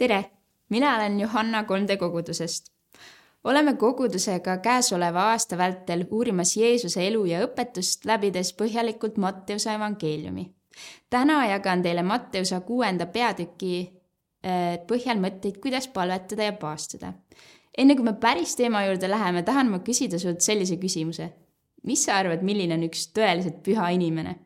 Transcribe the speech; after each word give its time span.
tere, 0.00 0.30
mina 0.68 0.96
olen 0.96 1.20
Johanna 1.20 1.62
3D 1.62 1.96
kogudusest. 1.96 2.72
oleme 3.44 3.74
kogudusega 3.74 4.56
käesoleva 4.56 5.22
aasta 5.32 5.58
vältel 5.58 6.04
uurimas 6.10 6.56
Jeesuse 6.56 7.06
elu 7.06 7.24
ja 7.24 7.40
õpetust, 7.44 8.06
läbides 8.08 8.54
põhjalikult 8.56 9.16
Matteuse 9.16 9.74
evangeeliumi. 9.74 10.46
täna 11.10 11.46
jagan 11.46 11.82
teile 11.82 12.02
Matteuse 12.02 12.60
kuuenda 12.60 13.06
peatüki 13.06 13.74
äh, 13.84 14.78
põhjal 14.88 15.20
mõtteid, 15.20 15.60
kuidas 15.60 15.88
palvetada 15.88 16.48
ja 16.48 16.52
paastuda. 16.52 17.12
enne 17.78 17.96
kui 17.96 18.04
me 18.04 18.12
päris 18.12 18.56
teema 18.56 18.84
juurde 18.86 19.10
läheme, 19.10 19.42
tahan 19.42 19.70
ma 19.70 19.78
küsida 19.78 20.18
sult 20.18 20.40
sellise 20.40 20.76
küsimuse. 20.76 21.28
mis 21.84 22.04
sa 22.04 22.16
arvad, 22.16 22.42
milline 22.42 22.74
on 22.74 22.88
üks 22.88 23.10
tõeliselt 23.12 23.60
püha 23.68 23.90
inimene? 23.90 24.38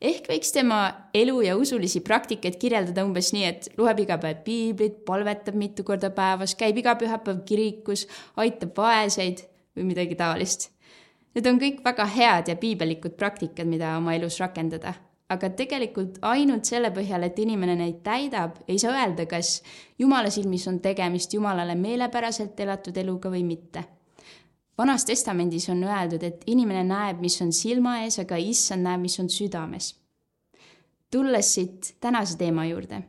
Ehk 0.00 0.28
võiks 0.30 0.52
tema 0.54 0.78
elu 1.16 1.40
ja 1.42 1.56
usulisi 1.58 2.00
praktikaid 2.06 2.58
kirjeldada 2.60 3.04
umbes 3.06 3.32
nii, 3.34 3.44
et 3.48 3.68
loeb 3.78 4.04
iga 4.04 4.18
päev 4.22 4.42
piiblit, 4.46 5.02
palvetab 5.06 5.58
mitu 5.58 5.84
korda 5.86 6.10
päevas, 6.14 6.54
käib 6.58 6.78
iga 6.78 6.94
pühapäev 7.00 7.42
kirikus, 7.48 8.06
aitab 8.38 8.76
vaeseid 8.78 9.42
või 9.76 9.90
midagi 9.90 10.18
taolist. 10.18 10.70
Need 11.34 11.50
on 11.50 11.60
kõik 11.60 11.82
väga 11.84 12.06
head 12.14 12.48
ja 12.50 12.56
piibellikud 12.58 13.18
praktikad, 13.18 13.68
mida 13.68 13.96
oma 13.98 14.16
elus 14.16 14.40
rakendada. 14.42 14.94
aga 15.28 15.50
tegelikult 15.52 16.14
ainult 16.24 16.64
selle 16.64 16.88
põhjal, 16.88 17.26
et 17.26 17.38
inimene 17.38 17.74
neid 17.76 17.98
täidab, 18.00 18.62
ei 18.66 18.78
saa 18.80 18.94
öelda, 18.96 19.26
kas 19.28 19.62
Jumala 19.98 20.30
silmis 20.30 20.64
on 20.68 20.80
tegemist 20.80 21.34
Jumalale 21.34 21.74
meelepäraselt 21.74 22.60
elatud 22.60 22.96
eluga 22.96 23.28
või 23.28 23.44
mitte 23.44 23.84
vanas 24.78 25.04
testamendis 25.04 25.68
on 25.70 25.82
öeldud, 25.84 26.22
et 26.22 26.44
inimene 26.46 26.84
näeb, 26.86 27.20
mis 27.20 27.40
on 27.42 27.52
silma 27.52 27.98
ees, 28.04 28.18
aga 28.22 28.38
issand 28.38 28.86
näeb, 28.86 29.02
mis 29.02 29.18
on 29.20 29.30
südames. 29.30 29.94
tulles 31.10 31.54
siit 31.54 31.94
tänase 32.00 32.36
teema 32.36 32.66
juurde. 32.66 33.02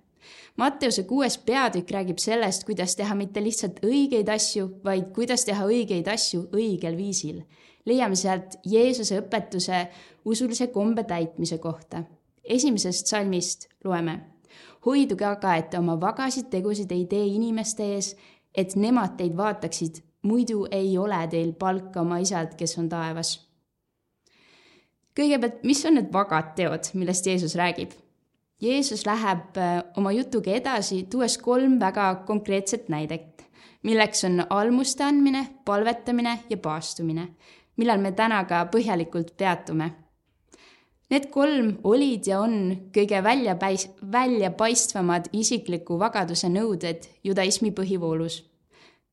Matteuse 0.57 1.03
kuues 1.03 1.37
peatükk 1.37 1.91
räägib 1.91 2.17
sellest, 2.19 2.63
kuidas 2.63 2.95
teha 2.95 3.15
mitte 3.15 3.43
lihtsalt 3.43 3.79
õigeid 3.83 4.29
asju, 4.31 4.69
vaid 4.83 5.11
kuidas 5.15 5.45
teha 5.45 5.65
õigeid 5.65 6.07
asju 6.07 6.47
õigel 6.53 6.97
viisil. 6.97 7.43
leiame 7.85 8.15
sealt 8.15 8.57
Jeesuse 8.65 9.21
õpetuse 9.21 9.87
usulise 10.25 10.67
kombe 10.67 11.03
täitmise 11.03 11.57
kohta. 11.57 12.03
esimesest 12.43 13.07
salmist 13.07 13.67
loeme. 13.83 14.19
hoiduge 14.85 15.25
aga, 15.25 15.55
et 15.55 15.73
oma 15.73 16.01
vagasid 16.01 16.49
tegusid 16.49 16.91
ei 16.91 17.05
tee 17.05 17.25
inimeste 17.25 17.83
ees, 17.95 18.15
et 18.55 18.75
nemad 18.75 19.17
teid 19.17 19.37
vaataksid 19.37 20.08
muidu 20.21 20.67
ei 20.71 20.97
ole 20.97 21.19
teil 21.31 21.53
palka 21.53 22.01
oma 22.01 22.19
isalt, 22.19 22.55
kes 22.59 22.77
on 22.77 22.89
taevas. 22.89 23.37
kõigepealt, 25.19 25.63
mis 25.67 25.81
on 25.85 25.97
need 25.99 26.13
vagad 26.13 26.53
teod, 26.55 26.91
millest 26.95 27.25
Jeesus 27.27 27.55
räägib? 27.59 27.91
Jeesus 28.61 29.05
läheb 29.07 29.57
äh, 29.57 29.81
oma 29.97 30.11
jutuga 30.11 30.51
edasi, 30.51 31.03
tuues 31.11 31.37
kolm 31.39 31.79
väga 31.79 32.23
konkreetset 32.27 32.89
näidet, 32.89 33.43
milleks 33.83 34.23
on 34.27 34.43
almuste 34.49 35.03
andmine, 35.03 35.45
palvetamine 35.65 36.39
ja 36.49 36.57
paastumine, 36.57 37.27
millal 37.79 37.99
me 38.03 38.11
täna 38.11 38.43
ka 38.47 38.65
põhjalikult 38.71 39.35
peatume. 39.39 39.91
Need 41.09 41.29
kolm 41.33 41.71
olid 41.83 42.27
ja 42.27 42.41
on 42.43 42.89
kõige 42.93 43.23
väljapäis-, 43.25 43.89
väljapaistvamad 44.11 45.31
isikliku 45.33 45.97
vagaduse 45.99 46.51
nõuded 46.51 47.07
judaismi 47.23 47.71
põhivoolus 47.71 48.43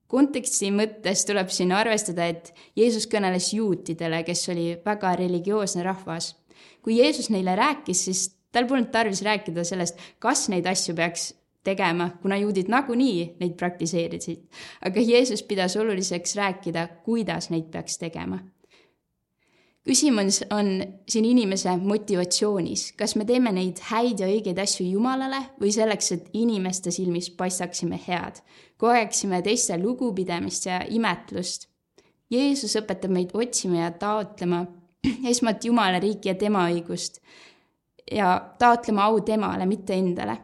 konteksti 0.09 0.71
mõttes 0.75 1.25
tuleb 1.27 1.51
siin 1.53 1.73
arvestada, 1.77 2.27
et 2.27 2.53
Jeesus 2.77 3.09
kõneles 3.11 3.53
juutidele, 3.55 4.23
kes 4.27 4.49
oli 4.53 4.69
väga 4.85 5.17
religioosne 5.23 5.83
rahvas. 5.87 6.35
kui 6.83 6.99
Jeesus 6.99 7.31
neile 7.31 7.57
rääkis, 7.57 8.05
siis 8.05 8.37
tal 8.53 8.67
polnud 8.67 8.93
tarvis 8.93 9.23
rääkida 9.23 9.65
sellest, 9.65 9.99
kas 10.19 10.49
neid 10.49 10.67
asju 10.67 10.95
peaks 10.95 11.35
tegema, 11.65 12.11
kuna 12.23 12.37
juudid 12.37 12.69
nagunii 12.69 13.37
neid 13.41 13.57
praktiseerisid. 13.57 14.45
aga 14.81 15.01
Jeesus 15.01 15.43
pidas 15.43 15.77
oluliseks 15.77 16.37
rääkida, 16.37 16.89
kuidas 17.05 17.51
neid 17.51 17.71
peaks 17.71 17.99
tegema 17.99 18.39
küsimus 19.87 20.41
on 20.51 20.83
siin 21.09 21.25
inimese 21.25 21.77
motivatsioonis, 21.77 22.93
kas 22.99 23.15
me 23.17 23.25
teeme 23.25 23.53
neid 23.55 23.81
häid 23.91 24.21
ja 24.23 24.29
õigeid 24.31 24.59
asju 24.63 24.87
Jumalale 24.89 25.39
või 25.61 25.71
selleks, 25.75 26.13
et 26.13 26.31
inimeste 26.35 26.91
silmis 26.95 27.31
paistaksime 27.31 27.99
head, 28.07 28.41
kogeksime 28.83 29.43
teiste 29.47 29.79
lugupidamist 29.79 30.67
ja 30.67 30.81
imetlust. 30.91 31.69
Jeesus 32.31 32.75
õpetab 32.81 33.15
meid 33.15 33.35
otsima 33.39 33.85
ja 33.85 33.93
taotlema 33.95 34.65
esmalt 35.33 35.65
Jumala 35.65 36.03
riiki 36.03 36.33
ja 36.33 36.35
tema 36.35 36.67
õigust 36.73 37.23
ja 38.11 38.35
taotlema 38.59 39.07
au 39.07 39.21
temale, 39.27 39.67
mitte 39.67 39.95
endale 39.95 40.39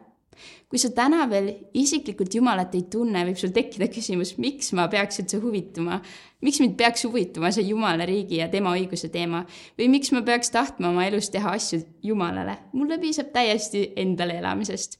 kui 0.69 0.81
sa 0.81 0.89
täna 0.95 1.27
veel 1.29 1.51
isiklikult 1.77 2.33
Jumalat 2.33 2.73
ei 2.77 2.85
tunne, 2.91 3.21
võib 3.27 3.37
sul 3.37 3.53
tekkida 3.53 3.89
küsimus, 3.93 4.35
miks 4.41 4.71
ma 4.73 4.87
peaks 4.91 5.21
üldse 5.21 5.39
huvituma, 5.43 5.99
miks 6.43 6.59
mind 6.63 6.75
peaks 6.79 7.05
huvitama 7.07 7.51
see 7.53 7.67
Jumala 7.69 8.07
riigi 8.09 8.39
ja 8.41 8.49
tema 8.51 8.73
õiguse 8.77 9.11
teema 9.13 9.43
või 9.79 9.89
miks 9.93 10.13
ma 10.15 10.23
peaks 10.25 10.49
tahtma 10.53 10.89
oma 10.89 11.05
elus 11.07 11.29
teha 11.33 11.53
asju 11.57 11.83
Jumalale, 12.03 12.57
mulle 12.73 12.97
piisab 13.01 13.29
täiesti 13.35 13.85
endale 14.01 14.39
elamisest. 14.41 14.99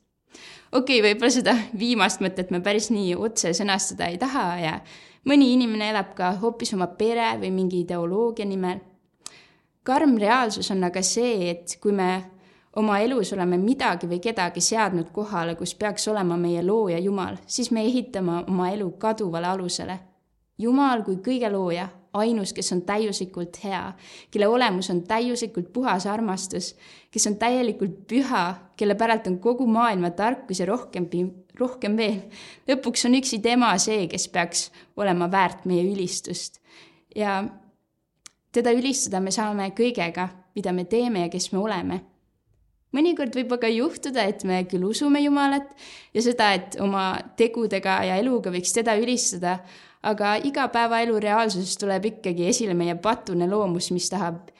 okei 0.72 1.00
okay,, 1.00 1.08
võib-olla 1.08 1.34
seda 1.34 1.58
viimast 1.80 2.22
mõtet 2.22 2.54
me 2.54 2.62
päris 2.62 2.92
nii 2.94 3.16
otse 3.16 3.54
sõnastada 3.58 4.12
ei 4.12 4.22
taha 4.22 4.46
ja 4.62 4.78
mõni 5.30 5.54
inimene 5.56 5.90
elab 5.94 6.14
ka 6.18 6.34
hoopis 6.42 6.74
oma 6.78 6.88
pere 7.00 7.34
või 7.42 7.52
mingi 7.56 7.84
ideoloogia 7.84 8.46
nimel. 8.46 8.80
karm 9.84 10.18
reaalsus 10.18 10.72
on 10.72 10.84
aga 10.84 11.02
see, 11.04 11.50
et 11.50 11.78
kui 11.82 11.92
me 11.92 12.33
oma 12.76 13.00
elus 13.00 13.34
oleme 13.34 13.58
midagi 13.58 14.08
või 14.10 14.20
kedagi 14.24 14.62
seadnud 14.62 15.12
kohale, 15.14 15.56
kus 15.56 15.76
peaks 15.76 16.08
olema 16.08 16.38
meie 16.38 16.64
looja 16.66 17.00
Jumal, 17.00 17.38
siis 17.46 17.72
me 17.72 17.86
ehitame 17.86 18.44
oma 18.48 18.70
elu 18.74 18.90
kaduvale 18.98 19.48
alusele. 19.48 20.00
Jumal 20.58 21.04
kui 21.06 21.18
kõige 21.26 21.50
looja, 21.52 21.88
ainus, 22.14 22.54
kes 22.54 22.70
on 22.76 22.84
täiuslikult 22.86 23.58
hea, 23.64 23.82
kelle 24.32 24.48
olemus 24.48 24.90
on 24.94 25.02
täiuslikult 25.08 25.72
puhas 25.74 26.06
armastus, 26.10 26.74
kes 27.12 27.26
on 27.28 27.40
täielikult 27.42 28.04
püha, 28.10 28.44
kelle 28.78 28.96
päralt 28.96 29.28
on 29.28 29.40
kogu 29.42 29.66
maailma 29.68 30.14
tarkus 30.14 30.62
ja 30.62 30.70
rohkem, 30.70 31.10
rohkem 31.60 31.98
veel. 31.98 32.22
lõpuks 32.70 33.08
on 33.10 33.18
üksi 33.18 33.42
tema 33.42 33.74
see, 33.82 34.08
kes 34.08 34.28
peaks 34.30 34.70
olema 34.98 35.32
väärt 35.32 35.66
meie 35.66 35.84
ülistust. 35.90 36.62
ja 37.16 37.44
teda 38.52 38.72
ülistada 38.72 39.20
me 39.20 39.32
saame 39.32 39.72
kõigega, 39.74 40.30
mida 40.56 40.72
me 40.72 40.86
teeme 40.86 41.26
ja 41.26 41.30
kes 41.30 41.52
me 41.52 41.60
oleme 41.60 42.13
mõnikord 42.94 43.34
võib 43.36 43.56
aga 43.58 43.70
juhtuda, 43.74 44.28
et 44.30 44.44
me 44.48 44.62
küll 44.70 44.86
usume 44.88 45.22
Jumalat 45.24 45.72
ja 46.14 46.24
seda, 46.24 46.52
et 46.58 46.78
oma 46.82 47.14
tegudega 47.40 48.00
ja 48.10 48.20
eluga 48.22 48.54
võiks 48.54 48.74
teda 48.76 48.96
ülistada, 49.02 49.58
aga 50.04 50.36
igapäevaelu 50.44 51.18
reaalsuses 51.24 51.78
tuleb 51.82 52.10
ikkagi 52.12 52.48
esile 52.52 52.76
meie 52.78 52.96
patune 53.02 53.48
loomus, 53.50 53.90
mis 53.96 54.10
tahab 54.12 54.52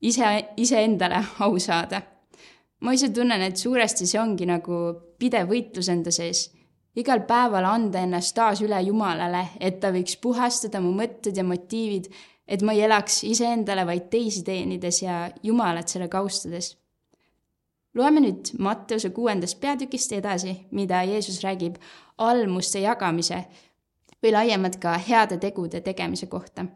ise, 0.00 0.32
iseendale 0.60 1.24
au 1.46 1.58
saada. 1.58 2.02
ma 2.80 2.94
ise 2.96 3.10
tunnen, 3.12 3.42
et 3.44 3.60
suuresti 3.60 4.06
see 4.08 4.20
ongi 4.20 4.46
nagu 4.48 4.76
pidev 5.20 5.50
võitlus 5.50 5.90
enda 5.92 6.12
sees. 6.14 6.48
igal 6.96 7.24
päeval 7.26 7.64
anda 7.64 8.00
ennast 8.02 8.34
taas 8.34 8.62
üle 8.62 8.80
Jumalale, 8.86 9.48
et 9.60 9.80
ta 9.80 9.90
võiks 9.94 10.16
puhastada 10.20 10.80
mu 10.80 10.92
mõtted 10.94 11.36
ja 11.36 11.44
motiivid, 11.44 12.10
et 12.46 12.62
ma 12.62 12.74
ei 12.74 12.82
elaks 12.86 13.22
iseendale, 13.24 13.86
vaid 13.86 14.10
teisi 14.10 14.42
teenides 14.44 15.02
ja 15.02 15.28
Jumalat 15.42 15.88
sellega 15.88 16.18
austades 16.18 16.74
loeme 17.94 18.20
nüüd 18.20 18.52
Matteuse 18.58 19.10
kuuendast 19.10 19.60
peatükist 19.60 20.12
edasi, 20.12 20.56
mida 20.70 21.02
Jeesus 21.02 21.40
räägib 21.44 21.76
almuste 22.18 22.80
jagamise 22.80 23.44
või 24.22 24.32
laiemalt 24.32 24.76
ka 24.82 24.96
heade 24.98 25.38
tegude 25.38 25.80
tegemise 25.80 26.26
kohta. 26.26 26.66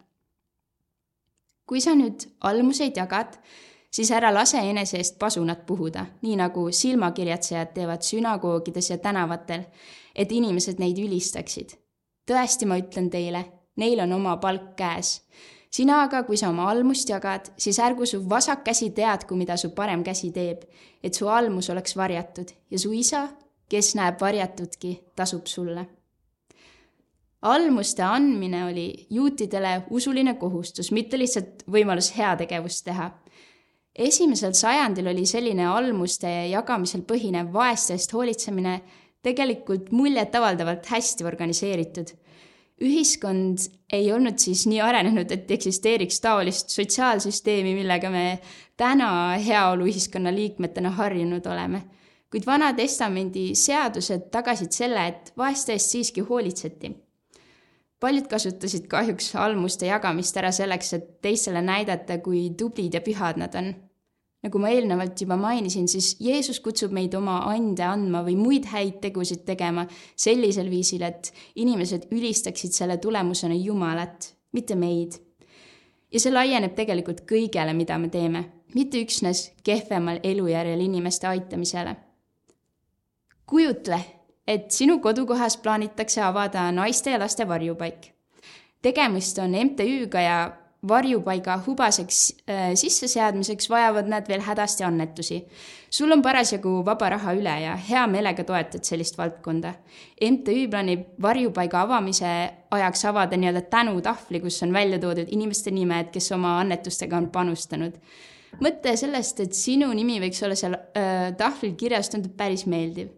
kui 1.66 1.80
sa 1.80 1.94
nüüd 1.94 2.26
almuseid 2.40 2.96
jagad, 2.96 3.38
siis 3.90 4.10
ära 4.10 4.34
lase 4.34 4.58
enese 4.58 4.98
eest 5.00 5.18
pasunat 5.18 5.66
puhuda, 5.66 6.06
nii 6.22 6.36
nagu 6.36 6.66
silmakirjatsejad 6.72 7.72
teevad 7.74 8.02
sünagoogides 8.02 8.90
ja 8.90 8.98
tänavatel, 8.98 9.64
et 10.14 10.32
inimesed 10.32 10.78
neid 10.78 10.98
ülistaksid. 10.98 11.76
tõesti, 12.30 12.66
ma 12.66 12.76
ütlen 12.78 13.10
teile, 13.10 13.44
neil 13.76 14.00
on 14.00 14.12
oma 14.12 14.36
palk 14.36 14.76
käes 14.76 15.20
sina 15.74 16.02
aga, 16.04 16.22
kui 16.26 16.38
sa 16.38 16.50
oma 16.52 16.68
almust 16.70 17.10
jagad, 17.10 17.50
siis 17.58 17.80
ärgu 17.82 18.06
su 18.06 18.20
vasak 18.30 18.62
käsi 18.66 18.92
teadku, 18.94 19.36
mida 19.38 19.56
su 19.58 19.72
parem 19.74 20.04
käsi 20.06 20.30
teeb, 20.34 20.62
et 21.02 21.14
su 21.18 21.28
almus 21.28 21.70
oleks 21.74 21.96
varjatud 21.98 22.52
ja 22.70 22.78
su 22.78 22.92
isa, 22.94 23.26
kes 23.70 23.94
näeb 23.98 24.20
varjatudki, 24.20 24.94
tasub 25.16 25.46
sulle. 25.50 25.86
almuste 27.44 28.02
andmine 28.02 28.64
oli 28.64 29.06
juutidele 29.10 29.82
usuline 29.90 30.34
kohustus, 30.40 30.92
mitte 30.92 31.18
lihtsalt 31.18 31.66
võimalus 31.68 32.12
heategevust 32.16 32.84
teha. 32.84 33.10
esimesel 33.94 34.54
sajandil 34.54 35.08
oli 35.08 35.26
selline 35.26 35.66
almuste 35.66 36.30
jagamisel 36.50 37.02
põhinev 37.02 37.52
vaeste 37.52 37.94
eest 37.94 38.12
hoolitsemine 38.12 38.80
tegelikult 39.22 39.90
muljetavaldavalt 39.90 40.86
hästi 40.86 41.24
organiseeritud 41.24 42.14
ühiskond 42.82 43.68
ei 43.92 44.12
olnud 44.12 44.38
siis 44.42 44.64
nii 44.66 44.80
arenenud, 44.82 45.30
et 45.30 45.50
eksisteeriks 45.50 46.20
taolist 46.20 46.74
sotsiaalsüsteemi, 46.74 47.74
millega 47.76 48.10
me 48.10 48.40
täna 48.76 49.38
heaoluühiskonna 49.38 50.34
liikmetena 50.34 50.90
harjunud 50.90 51.46
oleme. 51.46 51.82
kuid 52.34 52.46
Vana-testamendi 52.46 53.52
seadused 53.54 54.24
tagasid 54.34 54.72
selle, 54.74 55.06
et 55.06 55.32
vaeste 55.38 55.72
eest 55.72 55.90
siiski 55.94 56.20
hoolitseti. 56.20 56.90
paljud 58.00 58.26
kasutasid 58.28 58.86
kahjuks 58.86 59.36
almuste 59.36 59.86
jagamist 59.86 60.36
ära 60.36 60.50
selleks, 60.52 60.92
et 60.92 61.20
teistele 61.22 61.62
näidata, 61.62 62.18
kui 62.18 62.50
tublid 62.58 62.94
ja 62.94 63.00
pühad 63.00 63.38
nad 63.38 63.54
on. 63.54 63.74
Nagu 64.44 64.60
ma 64.60 64.70
eelnevalt 64.70 65.20
juba 65.24 65.38
mainisin, 65.40 65.88
siis 65.88 66.14
Jeesus 66.20 66.60
kutsub 66.60 66.92
meid 66.92 67.14
oma 67.16 67.40
ande 67.48 67.84
andma 67.88 68.20
või 68.26 68.36
muid 68.36 68.68
häid 68.68 69.00
tegusid 69.00 69.46
tegema 69.48 69.86
sellisel 70.16 70.68
viisil, 70.70 71.02
et 71.02 71.32
inimesed 71.56 72.10
ülistaksid 72.12 72.76
selle 72.76 72.98
tulemusena 73.00 73.56
Jumalat, 73.56 74.34
mitte 74.52 74.76
meid 74.76 75.16
ja 76.14 76.22
see 76.22 76.32
laieneb 76.32 76.74
tegelikult 76.78 77.24
kõigele, 77.28 77.74
mida 77.76 77.98
me 77.98 78.08
teeme, 78.12 78.44
mitte 78.74 79.00
üksnes 79.02 79.48
kehvemal 79.66 80.20
elujärjel 80.22 80.80
inimeste 80.86 81.26
aitamisele. 81.28 81.96
kujutle, 83.46 83.98
et 84.46 84.70
sinu 84.70 84.98
kodukohas 85.00 85.56
plaanitakse 85.56 86.22
avada 86.22 86.70
naiste 86.72 87.10
ja 87.10 87.18
laste 87.18 87.48
varjupaik. 87.48 88.12
tegemist 88.82 89.38
on 89.38 89.50
MTÜ-ga 89.50 90.20
ja 90.20 90.38
varjupaiga 90.88 91.56
hubaseks 91.66 92.18
äh, 92.48 92.72
sisseseadmiseks 92.74 93.70
vajavad 93.70 94.08
nad 94.08 94.28
veel 94.28 94.40
hädasti 94.40 94.84
annetusi. 94.84 95.44
sul 95.90 96.12
on 96.12 96.22
parasjagu 96.22 96.84
vaba 96.84 97.08
raha 97.08 97.32
üle 97.32 97.54
ja 97.62 97.76
hea 97.76 98.06
meelega 98.06 98.44
toetad 98.44 98.84
sellist 98.84 99.18
valdkonda. 99.18 99.74
MTÜ 100.30 100.68
plaanib 100.70 101.04
varjupaiga 101.22 101.80
avamise 101.80 102.50
ajaks 102.70 103.04
avada 103.04 103.36
nii-öelda 103.36 103.62
tänutahvli, 103.70 104.40
kus 104.40 104.62
on 104.62 104.72
välja 104.72 104.98
toodud 104.98 105.30
inimeste 105.30 105.70
nimed, 105.70 106.10
kes 106.12 106.32
oma 106.32 106.58
annetustega 106.60 107.16
on 107.16 107.30
panustanud. 107.30 107.94
mõte 108.60 108.96
sellest, 108.96 109.40
et 109.40 109.54
sinu 109.54 109.92
nimi 109.92 110.20
võiks 110.20 110.42
olla 110.44 110.54
seal 110.54 110.74
äh, 110.74 111.32
tahvlil 111.38 111.74
kirjas, 111.74 112.10
tundub 112.10 112.36
päris 112.36 112.66
meeldiv. 112.66 113.08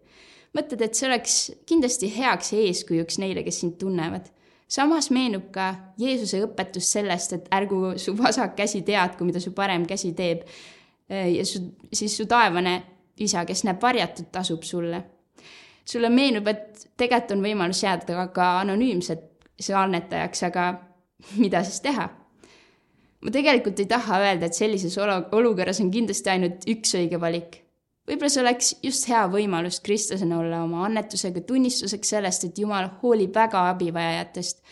mõtled, 0.53 0.81
et 0.81 0.95
see 0.95 1.09
oleks 1.09 1.51
kindlasti 1.65 2.13
heaks 2.17 2.53
eeskujuks 2.53 3.17
neile, 3.17 3.43
kes 3.43 3.59
sind 3.59 3.77
tunnevad 3.77 4.31
samas 4.67 5.09
meenub 5.11 5.49
ka 5.51 5.69
Jeesuse 5.99 6.41
õpetus 6.45 6.91
sellest, 6.91 7.33
et 7.33 7.47
ärgu 7.55 7.95
su 7.99 8.15
vasak 8.17 8.55
käsi 8.57 8.81
teadku, 8.87 9.25
mida 9.27 9.39
su 9.43 9.53
parem 9.55 9.85
käsi 9.87 10.13
teeb. 10.13 10.43
ja 11.07 11.45
su, 11.45 11.61
siis 11.93 12.17
su 12.17 12.25
taevane 12.27 12.81
isa, 13.23 13.45
kes 13.45 13.63
näeb 13.63 13.81
varjatut, 13.81 14.31
tasub 14.31 14.63
sulle. 14.63 15.03
sulle 15.85 16.09
meenub, 16.09 16.47
et 16.47 16.89
tegelikult 16.97 17.37
on 17.37 17.43
võimalus 17.43 17.83
jääda 17.83 18.27
ka 18.35 18.47
anonüümseks 18.59 19.69
annetajaks, 19.75 20.43
aga 20.43 20.73
mida 21.43 21.63
siis 21.63 21.81
teha? 21.81 22.09
ma 23.21 23.31
tegelikult 23.31 23.79
ei 23.79 23.87
taha 23.89 24.19
öelda, 24.21 24.45
et 24.45 24.53
sellises 24.53 24.97
olukorras 25.31 25.79
on 25.81 25.91
kindlasti 25.91 26.29
ainult 26.29 26.67
üks 26.69 26.93
õige 26.99 27.19
valik 27.19 27.66
võib-olla 28.07 28.31
see 28.31 28.43
oleks 28.43 28.71
just 28.83 29.07
hea 29.11 29.23
võimalus 29.31 29.81
kristlasena 29.83 30.39
olla 30.39 30.61
oma 30.65 30.85
annetusega 30.87 31.43
tunnistuseks 31.47 32.13
sellest, 32.15 32.47
et 32.47 32.59
Jumal 32.59 32.89
hoolib 33.01 33.35
väga 33.35 33.67
abivajajatest. 33.73 34.63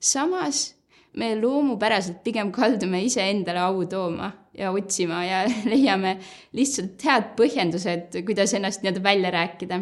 samas 0.00 0.74
me 1.16 1.32
loomupäraselt 1.40 2.22
pigem 2.24 2.52
kaldume 2.52 3.02
iseendale 3.04 3.60
au 3.64 3.84
tooma 3.86 4.32
ja 4.54 4.72
otsima 4.72 5.24
ja 5.24 5.44
leiame 5.72 6.18
lihtsalt 6.52 7.02
head 7.04 7.32
põhjendused, 7.38 8.20
kuidas 8.26 8.54
ennast 8.54 8.82
nii-öelda 8.82 9.02
välja 9.02 9.30
rääkida. 9.30 9.80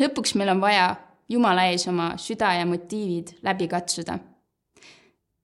lõpuks 0.00 0.36
meil 0.38 0.54
on 0.54 0.60
vaja 0.60 0.94
Jumala 1.28 1.64
ees 1.72 1.88
oma 1.88 2.14
süda 2.20 2.50
ja 2.52 2.66
motiivid 2.68 3.38
läbi 3.42 3.68
katsuda 3.68 4.18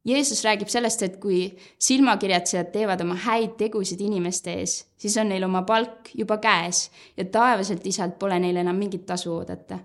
Jeesus 0.05 0.44
räägib 0.44 0.70
sellest, 0.73 1.02
et 1.02 1.17
kui 1.20 1.43
silmakirjatsejad 1.82 2.70
teevad 2.73 3.02
oma 3.05 3.19
häid 3.20 3.58
tegusid 3.61 4.00
inimeste 4.00 4.55
ees, 4.62 4.79
siis 4.97 5.17
on 5.20 5.29
neil 5.29 5.44
oma 5.44 5.61
palk 5.69 6.08
juba 6.17 6.38
käes 6.41 6.87
ja 7.19 7.26
taevaselt 7.29 7.85
isalt 7.87 8.17
pole 8.19 8.38
neil 8.41 8.56
enam 8.62 8.81
mingit 8.81 9.05
tasu 9.06 9.35
oodata. 9.35 9.79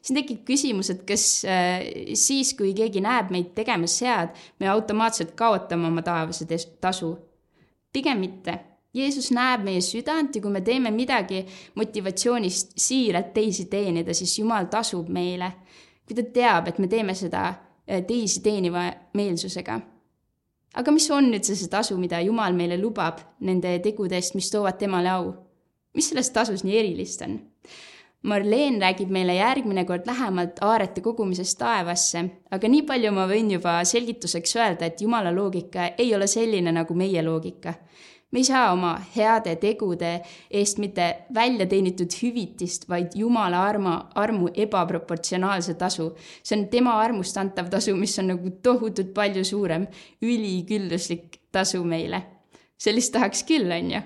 siin 0.00 0.16
tekib 0.16 0.46
küsimus, 0.48 0.88
et 0.90 1.02
kas 1.04 1.44
äh, 1.44 1.84
siis, 2.16 2.54
kui 2.56 2.72
keegi 2.72 3.02
näeb 3.04 3.28
meid 3.30 3.52
tegemas 3.54 3.98
head, 4.00 4.32
me 4.60 4.68
automaatselt 4.72 5.36
kaotame 5.36 5.86
oma 5.92 6.02
taevase 6.02 6.48
tasu? 6.80 7.18
pigem 7.92 8.18
mitte. 8.18 8.58
Jeesus 8.94 9.28
näeb 9.30 9.62
meie 9.62 9.80
südant 9.84 10.34
ja 10.34 10.42
kui 10.42 10.50
me 10.50 10.64
teeme 10.66 10.90
midagi 10.90 11.44
motivatsioonist 11.76 12.72
siiralt 12.80 13.34
teisi 13.34 13.68
teenida, 13.70 14.14
siis 14.14 14.38
Jumal 14.38 14.72
tasub 14.72 15.08
meile. 15.08 15.52
kui 16.06 16.16
ta 16.16 16.22
teab, 16.32 16.68
et 16.68 16.78
me 16.78 16.88
teeme 16.88 17.14
seda 17.14 17.69
teisi 18.06 18.42
teeniva 18.42 18.86
meelsusega. 19.14 19.80
aga 20.74 20.92
mis 20.94 21.10
on 21.10 21.32
üldse 21.34 21.56
see 21.58 21.68
tasu, 21.68 21.96
mida 21.98 22.20
Jumal 22.22 22.54
meile 22.54 22.78
lubab 22.78 23.20
nende 23.40 23.78
tegude 23.82 24.16
eest, 24.18 24.34
mis 24.34 24.50
toovad 24.50 24.78
temale 24.78 25.10
au? 25.10 25.32
mis 25.94 26.10
selles 26.10 26.30
tasus 26.30 26.64
nii 26.64 26.78
erilist 26.78 27.22
on? 27.26 27.38
Marleen 28.22 28.76
räägib 28.82 29.08
meile 29.08 29.34
järgmine 29.34 29.86
kord 29.88 30.06
lähemalt 30.06 30.58
aarete 30.60 31.00
kogumisest 31.00 31.56
taevasse, 31.58 32.24
aga 32.52 32.68
nii 32.68 32.82
palju 32.88 33.12
ma 33.16 33.24
võin 33.26 33.48
juba 33.54 33.78
selgituseks 33.88 34.56
öelda, 34.58 34.90
et 34.90 35.00
Jumala 35.00 35.32
loogika 35.32 35.94
ei 35.98 36.14
ole 36.14 36.28
selline 36.28 36.72
nagu 36.76 36.94
meie 36.94 37.22
loogika 37.24 37.74
me 38.30 38.38
ei 38.38 38.44
saa 38.44 38.72
oma 38.72 38.92
heade 39.16 39.56
tegude 39.56 40.12
eest 40.50 40.78
mitte 40.78 41.06
välja 41.34 41.66
teenitud 41.66 42.14
hüvitist, 42.22 42.88
vaid 42.88 43.16
Jumala 43.18 43.64
arma, 43.66 43.94
armu 44.14 44.48
ebaproportsionaalse 44.54 45.74
tasu. 45.74 46.12
see 46.42 46.58
on 46.58 46.68
tema 46.68 47.00
armust 47.00 47.36
antav 47.36 47.70
tasu, 47.70 47.96
mis 47.96 48.18
on 48.18 48.26
nagu 48.34 48.50
tohutult 48.62 49.14
palju 49.14 49.44
suurem, 49.44 49.86
ülikülluslik 50.22 51.40
tasu 51.52 51.84
meile. 51.84 52.22
sellist 52.78 53.12
tahaks 53.12 53.44
küll, 53.44 53.72
on 53.72 53.90
ju 53.90 54.00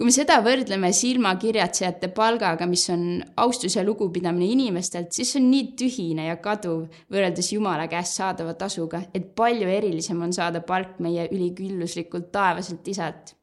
kui 0.00 0.08
me 0.08 0.12
seda 0.16 0.38
võrdleme 0.40 0.88
silmakirjatsejate 0.96 2.08
palgaga, 2.16 2.64
mis 2.64 2.86
on 2.88 3.02
austus 3.42 3.74
ja 3.76 3.82
lugupidamine 3.84 4.46
inimestelt, 4.48 5.10
siis 5.12 5.34
see 5.34 5.42
on 5.42 5.50
nii 5.52 5.66
tühine 5.76 6.24
ja 6.24 6.38
kaduv 6.40 6.86
võrreldes 7.12 7.50
Jumala 7.52 7.84
käest 7.92 8.16
saadava 8.16 8.54
tasuga, 8.56 9.02
et 9.12 9.34
palju 9.36 9.68
erilisem 9.68 10.24
on 10.24 10.32
saada 10.32 10.64
palk 10.64 10.96
meie 11.04 11.28
ülikülluslikult 11.28 12.32
taevaselt 12.32 12.88
isalt. 12.88 13.36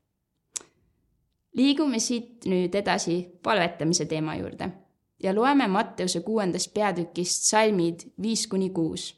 liigume 1.53 2.01
siit 2.01 2.49
nüüd 2.49 2.73
edasi 2.73 3.21
palvetamise 3.43 4.09
teema 4.09 4.35
juurde 4.41 4.73
ja 5.21 5.35
loeme 5.35 5.67
Matteuse 5.67 6.25
kuuendast 6.25 6.73
peatükist 6.73 7.51
salmid 7.53 8.09
viis 8.21 8.47
kuni 8.47 8.71
kuus. 8.73 9.13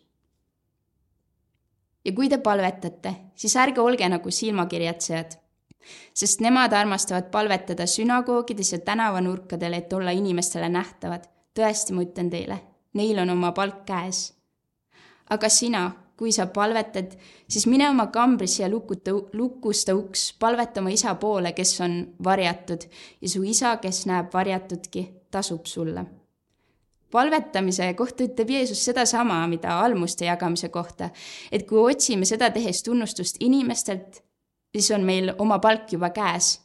ja 2.04 2.12
kui 2.12 2.28
te 2.28 2.38
palvetate, 2.38 3.16
siis 3.36 3.56
ärge 3.56 3.80
olge 3.80 4.10
nagu 4.10 4.32
silmakirjatsejad 4.32 5.40
sest 6.14 6.42
nemad 6.42 6.74
armastavad 6.74 7.30
palvetada 7.32 7.88
sünagoogides 7.88 8.74
ja 8.74 8.80
tänavanurkadel, 8.80 9.74
et 9.74 9.94
olla 9.94 10.12
inimestele 10.12 10.70
nähtavad. 10.70 11.30
tõesti, 11.60 11.94
ma 11.94 12.04
ütlen 12.06 12.30
teile, 12.30 12.60
neil 12.94 13.20
on 13.20 13.30
oma 13.30 13.52
palk 13.52 13.86
käes. 13.86 14.34
aga 15.30 15.50
sina, 15.50 15.92
kui 16.18 16.32
sa 16.32 16.46
palvetad, 16.48 17.16
siis 17.48 17.68
mine 17.68 17.90
oma 17.90 18.08
kambrisse 18.08 18.64
ja 18.64 18.70
lukuta, 18.70 19.12
lukusta 19.34 19.96
uks, 19.96 20.34
palveta 20.40 20.82
oma 20.82 20.90
isa 20.90 21.16
poole, 21.16 21.52
kes 21.52 21.82
on 21.82 22.00
varjatud 22.24 22.88
ja 23.22 23.30
su 23.30 23.44
isa, 23.44 23.78
kes 23.78 24.06
näeb 24.06 24.34
varjatudki, 24.34 25.10
tasub 25.32 25.66
sulle 25.66 26.06
palvetamise 27.12 27.94
kohta 27.94 28.24
ütleb 28.24 28.50
Jeesus 28.54 28.82
sedasama, 28.86 29.42
mida 29.48 29.80
almuste 29.82 30.28
jagamise 30.28 30.70
kohta, 30.70 31.10
et 31.52 31.66
kui 31.70 31.82
otsime 31.82 32.28
seda 32.30 32.52
tehes 32.54 32.84
tunnustust 32.86 33.40
inimestelt, 33.40 34.22
siis 34.72 34.90
on 34.96 35.06
meil 35.06 35.32
oma 35.38 35.60
palk 35.60 35.94
juba 35.94 36.10
käes. 36.16 36.60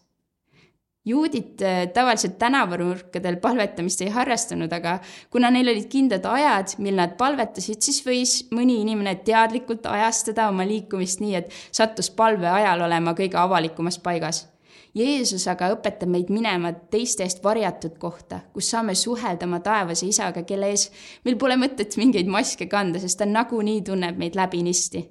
juudid 1.04 1.60
äh, 1.60 1.82
tavaliselt 1.92 2.38
tänavanurkadel 2.38 3.36
palvetamist 3.36 4.00
ei 4.00 4.08
harrastanud, 4.08 4.72
aga 4.72 4.98
kuna 5.30 5.50
neil 5.52 5.68
olid 5.68 5.90
kindlad 5.92 6.24
ajad, 6.24 6.78
mil 6.78 6.96
nad 6.96 7.12
palvetasid, 7.20 7.82
siis 7.84 8.00
võis 8.06 8.32
mõni 8.56 8.78
inimene 8.80 9.18
teadlikult 9.26 9.84
ajastada 9.86 10.48
oma 10.48 10.64
liikumist 10.64 11.20
nii, 11.20 11.34
et 11.42 11.52
sattus 11.70 12.08
palve 12.10 12.48
ajal 12.48 12.86
olema 12.88 13.12
kõige 13.12 13.36
avalikumas 13.36 14.00
paigas 14.00 14.46
Jeesus 14.94 15.42
aga 15.50 15.72
õpetab 15.74 16.10
meid 16.10 16.28
minema 16.30 16.70
teiste 16.92 17.24
eest 17.26 17.40
varjatud 17.42 17.96
kohta, 17.98 18.44
kus 18.54 18.68
saame 18.70 18.94
suhelda 18.94 19.48
oma 19.48 19.58
taevase 19.64 20.06
isaga, 20.06 20.44
kelle 20.46 20.70
ees 20.70 20.86
meil 21.26 21.38
pole 21.40 21.58
mõtet 21.58 21.98
mingeid 21.98 22.30
maske 22.30 22.68
kanda, 22.70 23.02
sest 23.02 23.18
ta 23.18 23.26
nagunii 23.26 23.82
tunneb 23.88 24.20
meid 24.22 24.38
läbinisti 24.38 25.02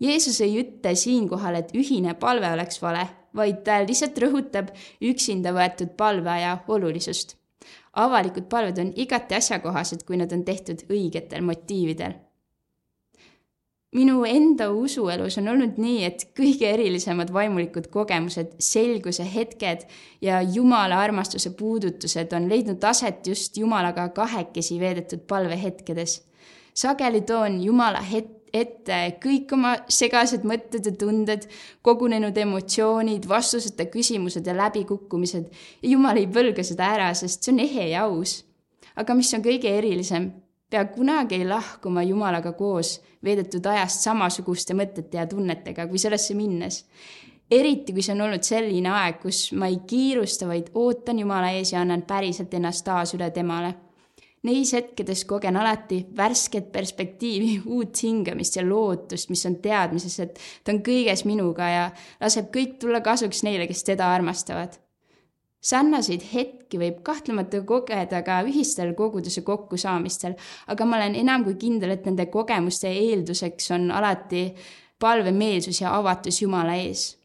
Jeesus 0.00 0.40
ei 0.44 0.58
ütle 0.60 0.92
siinkohal, 0.94 1.56
et 1.56 1.72
ühine 1.74 2.12
palve 2.20 2.50
oleks 2.52 2.82
vale, 2.82 3.06
vaid 3.36 3.62
ta 3.64 3.78
lihtsalt 3.84 4.18
rõhutab 4.20 4.74
üksinda 5.00 5.54
võetud 5.56 5.96
palveaja 5.96 6.58
olulisust. 6.68 7.36
avalikud 7.96 8.44
palved 8.52 8.78
on 8.78 8.92
igati 8.94 9.34
asjakohased, 9.34 10.02
kui 10.04 10.18
nad 10.20 10.32
on 10.32 10.44
tehtud 10.44 10.84
õigetel 10.90 11.40
motiividel. 11.42 12.12
minu 13.96 14.24
enda 14.28 14.70
usuelus 14.70 15.38
on 15.38 15.48
olnud 15.48 15.78
nii, 15.80 16.04
et 16.04 16.28
kõige 16.36 16.68
erilisemad 16.74 17.32
vaimulikud 17.32 17.88
kogemused, 17.88 18.52
selguse 18.58 19.24
hetked 19.34 19.86
ja 20.20 20.42
Jumala 20.42 21.00
armastuse 21.00 21.50
puudutused 21.50 22.32
on 22.32 22.48
leidnud 22.48 22.84
aset 22.84 23.26
just 23.26 23.56
Jumalaga 23.56 24.08
kahekesi 24.08 24.80
veedetud 24.80 25.24
palvehetkedes. 25.26 26.22
sageli 26.74 27.20
toon 27.20 27.62
Jumala 27.64 28.00
het-, 28.00 28.35
ette 28.60 28.98
kõik 29.22 29.52
oma 29.56 29.74
segased 29.92 30.46
mõtted 30.48 30.86
ja 30.86 30.92
tunded, 30.98 31.46
kogunenud 31.86 32.36
emotsioonid, 32.38 33.28
vastuseta 33.28 33.86
küsimused 33.92 34.46
ja 34.46 34.56
läbikukkumised. 34.56 35.52
Jumal 35.82 36.20
ei 36.20 36.26
põlga 36.32 36.64
seda 36.66 36.90
ära, 36.96 37.12
sest 37.14 37.44
see 37.44 37.54
on 37.54 37.62
ehe 37.66 37.90
ja 37.92 38.06
aus. 38.08 38.42
aga 38.96 39.14
mis 39.14 39.28
on 39.36 39.42
kõige 39.44 39.68
erilisem, 39.68 40.30
pea 40.70 40.86
kunagi 40.88 41.36
ei 41.36 41.44
lahku 41.44 41.90
oma 41.90 42.02
Jumalaga 42.02 42.52
koos 42.56 42.96
veedetud 43.24 43.66
ajast 43.66 44.06
samasuguste 44.06 44.74
mõtete 44.74 45.18
ja 45.18 45.26
tunnetega, 45.26 45.86
kui 45.86 45.98
sellesse 45.98 46.34
minnes 46.34 46.84
eriti 47.50 47.92
kui 47.92 48.02
see 48.02 48.14
on 48.16 48.24
olnud 48.26 48.42
selline 48.42 48.90
aeg, 48.90 49.20
kus 49.22 49.52
ma 49.52 49.68
ei 49.70 49.78
kiirusta, 49.86 50.48
vaid 50.50 50.72
ootan 50.74 51.18
Jumala 51.22 51.52
ees 51.54 51.72
ja 51.72 51.84
annan 51.84 52.02
päriselt 52.08 52.54
ennast 52.54 52.84
taas 52.86 53.14
üle 53.14 53.30
temale 53.30 53.74
Neis 54.46 54.70
hetkedes 54.76 55.24
kogen 55.26 55.56
alati 55.58 56.04
värsket 56.16 56.70
perspektiivi, 56.72 57.56
uut 57.76 58.02
hingamist 58.02 58.56
ja 58.56 58.64
lootust, 58.66 59.30
mis 59.32 59.44
on 59.48 59.58
teadmises, 59.62 60.18
et 60.22 60.40
ta 60.64 60.74
on 60.74 60.82
kõiges 60.86 61.24
minuga 61.26 61.68
ja 61.72 61.84
laseb 62.20 62.52
kõik 62.54 62.76
tulla 62.82 63.02
kasuks 63.04 63.42
neile, 63.46 63.66
kes 63.66 63.86
teda 63.90 64.10
armastavad. 64.14 64.78
sarnaseid 65.66 66.22
hetki 66.30 66.78
võib 66.78 67.00
kahtlemata 67.02 67.58
kogeda 67.66 68.20
ka 68.22 68.42
ühistel 68.46 68.92
koguduse 68.94 69.42
kokkusaamistel, 69.42 70.36
aga 70.70 70.84
ma 70.86 71.00
olen 71.00 71.16
enam 71.18 71.44
kui 71.44 71.56
kindel, 71.58 71.90
et 71.96 72.04
nende 72.06 72.28
kogemuste 72.30 72.92
eelduseks 72.92 73.70
on 73.74 73.90
alati 73.90 74.52
palvemeelsus 74.98 75.80
ja 75.80 75.96
avatus 75.96 76.42
Jumala 76.42 76.76
ees. 76.84 77.16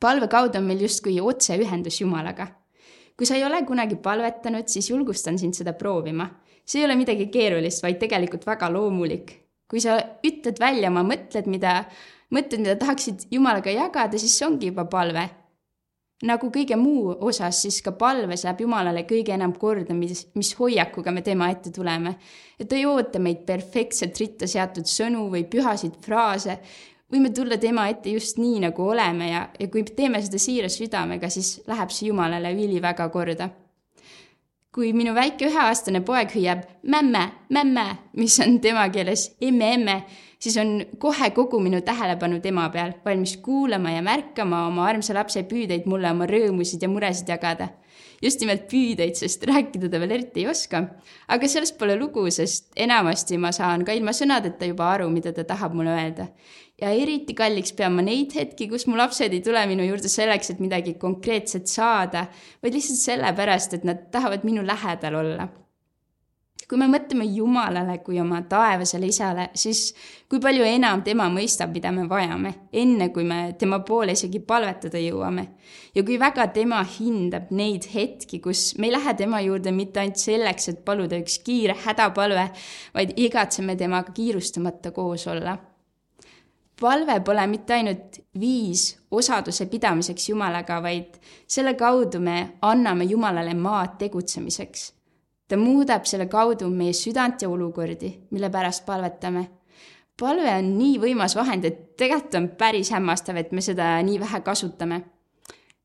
palve 0.00 0.28
kaudu 0.28 0.58
on 0.58 0.70
meil 0.70 0.86
justkui 0.86 1.18
otseühendus 1.20 2.00
Jumalaga 2.00 2.46
kui 3.16 3.26
sa 3.26 3.36
ei 3.36 3.44
ole 3.44 3.62
kunagi 3.66 3.96
palvetanud, 4.02 4.68
siis 4.68 4.90
julgustan 4.90 5.38
sind 5.40 5.56
seda 5.56 5.72
proovima. 5.72 6.28
see 6.66 6.80
ei 6.80 6.84
ole 6.84 6.96
midagi 6.98 7.28
keerulist, 7.30 7.82
vaid 7.82 7.98
tegelikult 7.98 8.46
väga 8.46 8.70
loomulik. 8.72 9.32
kui 9.70 9.80
sa 9.80 9.96
ütled 10.22 10.60
välja 10.60 10.90
oma 10.90 11.02
mõtted, 11.02 11.46
mida, 11.46 11.84
mõtted, 12.30 12.60
mida 12.62 12.76
tahaksid 12.76 13.26
Jumalaga 13.30 13.70
jagada, 13.70 14.18
siis 14.18 14.38
see 14.38 14.46
ongi 14.46 14.70
juba 14.70 14.84
palve. 14.84 15.28
nagu 16.22 16.48
kõige 16.48 16.76
muu 16.80 17.12
osas, 17.20 17.62
siis 17.62 17.82
ka 17.82 17.92
palves 17.92 18.44
läheb 18.44 18.60
Jumalale 18.60 19.04
kõige 19.04 19.32
enam 19.32 19.52
korda, 19.52 19.94
mis, 19.94 20.26
mis 20.34 20.54
hoiakuga 20.58 21.12
me 21.12 21.22
tema 21.22 21.50
ette 21.50 21.70
tuleme. 21.70 22.16
et 22.58 22.68
ta 22.68 22.76
ei 22.76 22.86
oota 22.86 23.18
meid 23.18 23.46
perfektselt 23.46 24.18
ritta 24.18 24.46
seatud 24.46 24.84
sõnu 24.84 25.30
või 25.30 25.44
pühasid 25.44 25.96
fraase, 26.04 26.58
võime 27.12 27.30
tulla 27.34 27.58
tema 27.62 27.86
ette 27.90 28.10
just 28.14 28.40
nii, 28.40 28.60
nagu 28.66 28.88
oleme 28.90 29.30
ja, 29.30 29.46
ja 29.60 29.68
kui 29.70 29.84
teeme 29.86 30.20
seda 30.24 30.40
siira 30.42 30.70
südamega, 30.72 31.30
siis 31.30 31.60
läheb 31.68 31.94
see 31.94 32.10
Jumalale 32.10 32.52
üliväga 32.54 33.08
korda. 33.12 33.50
kui 34.76 34.90
minu 34.92 35.14
väike 35.16 35.46
üheaastane 35.48 36.02
poeg 36.04 36.34
hüüab 36.36 36.66
mämme, 36.84 37.30
mämme, 37.48 37.84
mis 38.20 38.34
on 38.44 38.58
tema 38.60 38.82
keeles 38.92 39.30
emme, 39.40 39.70
emme, 39.72 39.94
siis 40.38 40.56
on 40.60 40.84
kohe 40.98 41.30
kogu 41.36 41.60
minu 41.60 41.80
tähelepanu 41.84 42.40
tema 42.44 42.68
peal, 42.74 42.92
valmis 43.04 43.36
kuulama 43.42 43.94
ja 43.94 44.02
märkama 44.02 44.66
oma 44.66 44.86
armsa 44.90 45.14
lapse 45.14 45.42
püüdeid 45.48 45.88
mulle 45.90 46.10
oma 46.10 46.28
rõõmusid 46.30 46.82
ja 46.82 46.92
muresid 46.92 47.28
jagada 47.32 47.72
just 48.22 48.40
nimelt 48.40 48.66
püüdeid, 48.70 49.16
sest 49.18 49.44
rääkida 49.48 49.90
ta 49.92 50.00
veel 50.00 50.14
eriti 50.16 50.44
ei 50.44 50.50
oska. 50.50 50.82
aga 51.28 51.48
sellest 51.48 51.78
pole 51.78 51.96
lugu, 51.98 52.24
sest 52.30 52.70
enamasti 52.76 53.38
ma 53.38 53.52
saan 53.52 53.84
ka 53.84 53.92
ilma 53.92 54.14
sõnadeta 54.16 54.68
juba 54.68 54.88
aru, 54.94 55.10
mida 55.12 55.32
ta 55.36 55.44
tahab 55.44 55.74
mulle 55.76 55.96
öelda 55.96 56.28
ja 56.80 56.92
eriti 56.92 57.34
kalliks 57.34 57.72
pean 57.76 57.94
ma 57.96 58.04
neid 58.04 58.34
hetki, 58.36 58.68
kus 58.68 58.86
mu 58.86 58.96
lapsed 59.00 59.32
ei 59.32 59.42
tule 59.44 59.62
minu 59.68 59.86
juurde 59.86 60.10
selleks, 60.12 60.52
et 60.52 60.60
midagi 60.60 60.96
konkreetset 61.00 61.68
saada, 61.72 62.26
vaid 62.62 62.76
lihtsalt 62.76 63.00
sellepärast, 63.00 63.78
et 63.78 63.86
nad 63.88 64.08
tahavad 64.12 64.44
minu 64.48 64.64
lähedal 64.66 65.22
olla. 65.22 65.48
Kui 66.68 66.78
me 66.78 66.88
mõtleme 66.90 67.24
Jumalale 67.30 67.98
kui 68.02 68.18
oma 68.20 68.40
taevasele 68.50 69.06
isale, 69.06 69.50
siis 69.54 69.92
kui 70.28 70.40
palju 70.42 70.64
enam 70.66 71.04
tema 71.06 71.28
mõistab, 71.30 71.70
mida 71.74 71.92
me 71.94 72.08
vajame, 72.10 72.52
enne 72.72 73.10
kui 73.14 73.24
me 73.24 73.52
tema 73.58 73.78
poole 73.86 74.16
isegi 74.18 74.40
palvetada 74.40 74.98
jõuame. 74.98 75.46
ja 75.94 76.02
kui 76.02 76.18
väga 76.18 76.48
tema 76.48 76.82
hindab 76.98 77.50
neid 77.50 77.86
hetki, 77.94 78.40
kus 78.40 78.74
me 78.78 78.90
ei 78.90 78.96
lähe 78.96 79.14
tema 79.14 79.40
juurde 79.40 79.72
mitte 79.72 80.00
ainult 80.00 80.18
selleks, 80.18 80.68
et 80.68 80.84
paluda 80.84 81.16
üks 81.22 81.38
kiire 81.46 81.76
hädapalve, 81.86 82.50
vaid 82.94 83.14
igatseme 83.16 83.76
temaga 83.76 84.12
kiirustamata 84.12 84.90
koos 84.90 85.26
olla 85.26 85.56
palve 86.80 87.20
pole 87.24 87.46
mitte 87.46 87.74
ainult 87.74 88.18
viis 88.40 88.90
osaduse 89.10 89.66
pidamiseks 89.66 90.28
Jumalaga, 90.28 90.80
vaid 90.82 91.16
selle 91.48 91.74
kaudu 91.74 92.20
me 92.20 92.36
anname 92.62 93.04
Jumalale 93.04 93.54
maad 93.54 93.96
tegutsemiseks. 93.98 94.92
Ta 95.48 95.56
muudab 95.56 96.06
selle 96.08 96.26
kaudu 96.30 96.68
meie 96.70 96.94
südant 96.96 97.42
ja 97.42 97.50
olukordi, 97.50 98.12
mille 98.30 98.50
pärast 98.50 98.86
palvetame. 98.86 99.48
palve 100.18 100.54
on 100.58 100.70
nii 100.78 100.96
võimas 100.98 101.36
vahend, 101.36 101.64
et 101.64 101.96
tegelikult 101.96 102.34
on 102.34 102.48
päris 102.58 102.90
hämmastav, 102.90 103.36
et 103.36 103.52
me 103.52 103.60
seda 103.60 103.96
nii 104.02 104.20
vähe 104.20 104.40
kasutame. 104.40 105.02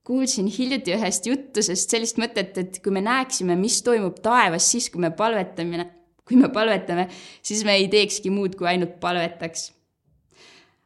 kuulsin 0.04 0.48
hiljuti 0.48 0.96
ühest 0.96 1.26
juttusest 1.26 1.90
sellist 1.90 2.18
mõtet, 2.18 2.58
et 2.58 2.80
kui 2.84 2.92
me 2.92 3.02
näeksime, 3.02 3.56
mis 3.56 3.82
toimub 3.84 4.18
taevas 4.22 4.72
siis, 4.72 4.90
kui 4.90 5.02
me 5.02 5.12
palvetamine, 5.12 5.90
kui 6.26 6.38
me 6.38 6.50
palvetame, 6.50 7.08
siis 7.42 7.64
me 7.64 7.76
ei 7.76 7.88
teekski 7.88 8.30
muud, 8.30 8.56
kui 8.56 8.68
ainult 8.68 9.00
palvetaks 9.00 9.72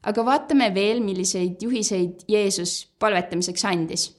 aga 0.05 0.25
vaatame 0.25 0.69
veel, 0.75 1.01
milliseid 1.03 1.61
juhiseid 1.65 2.25
Jeesus 2.29 2.85
palvetamiseks 2.99 3.65
andis. 3.65 4.09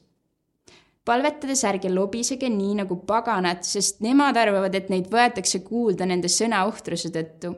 Palvetades 1.06 1.62
ärge 1.64 1.90
lobisege 1.92 2.48
nii 2.50 2.80
nagu 2.80 2.98
paganad, 3.06 3.62
sest 3.64 4.02
nemad 4.04 4.36
arvavad, 4.36 4.74
et 4.74 4.90
neid 4.90 5.06
võetakse 5.12 5.62
kuulda 5.64 6.06
nende 6.08 6.28
sõna 6.32 6.64
ohtruse 6.66 7.12
tõttu. 7.14 7.54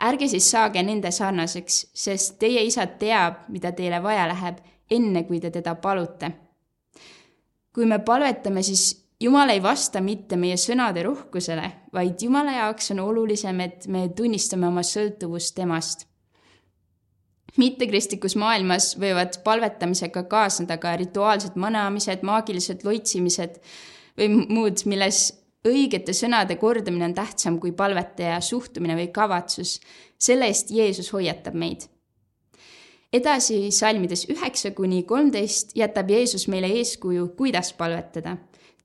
ärge 0.00 0.28
siis 0.28 0.50
saage 0.50 0.82
nende 0.82 1.10
sarnaseks, 1.12 1.86
sest 1.94 2.38
teie 2.38 2.64
isa 2.64 2.86
teab, 2.86 3.44
mida 3.48 3.72
teile 3.72 4.00
vaja 4.02 4.26
läheb, 4.28 4.62
enne 4.90 5.24
kui 5.24 5.40
te 5.40 5.50
teda 5.50 5.74
palute. 5.74 6.32
kui 7.72 7.86
me 7.86 7.98
palvetame, 7.98 8.62
siis 8.62 8.96
Jumal 9.20 9.50
ei 9.50 9.60
vasta 9.62 10.00
mitte 10.00 10.36
meie 10.36 10.56
sõnade 10.56 11.02
rohkusele, 11.04 11.72
vaid 11.92 12.22
Jumala 12.22 12.52
jaoks 12.52 12.90
on 12.90 13.00
olulisem, 13.00 13.60
et 13.60 13.86
me 13.86 14.08
tunnistame 14.08 14.66
oma 14.66 14.80
sõltuvust 14.80 15.54
temast 15.54 16.09
mittekristlikus 17.58 18.36
maailmas 18.36 18.92
võivad 19.00 19.40
palvetamisega 19.44 20.22
kaasneda 20.30 20.76
ka 20.78 20.94
rituaalsed 21.00 21.56
manamised, 21.60 22.22
maagilised 22.26 22.84
loitsimised 22.86 23.58
või 24.18 24.28
muud, 24.48 24.84
milles 24.90 25.30
õigete 25.66 26.14
sõnade 26.16 26.56
kordamine 26.60 27.08
on 27.10 27.14
tähtsam 27.16 27.58
kui 27.60 27.72
palvetaja 27.76 28.40
suhtumine 28.40 28.96
või 28.96 29.08
kavatsus. 29.12 29.80
selle 30.18 30.46
eest 30.46 30.70
Jeesus 30.70 31.12
hoiatab 31.12 31.54
meid. 31.54 31.88
edasi 33.12 33.70
salmides 33.70 34.26
üheksa 34.28 34.70
kuni 34.70 35.02
kolmteist 35.02 35.76
jätab 35.76 36.10
Jeesus 36.10 36.48
meile 36.48 36.66
eeskuju, 36.66 37.28
kuidas 37.36 37.72
palvetada. 37.72 38.36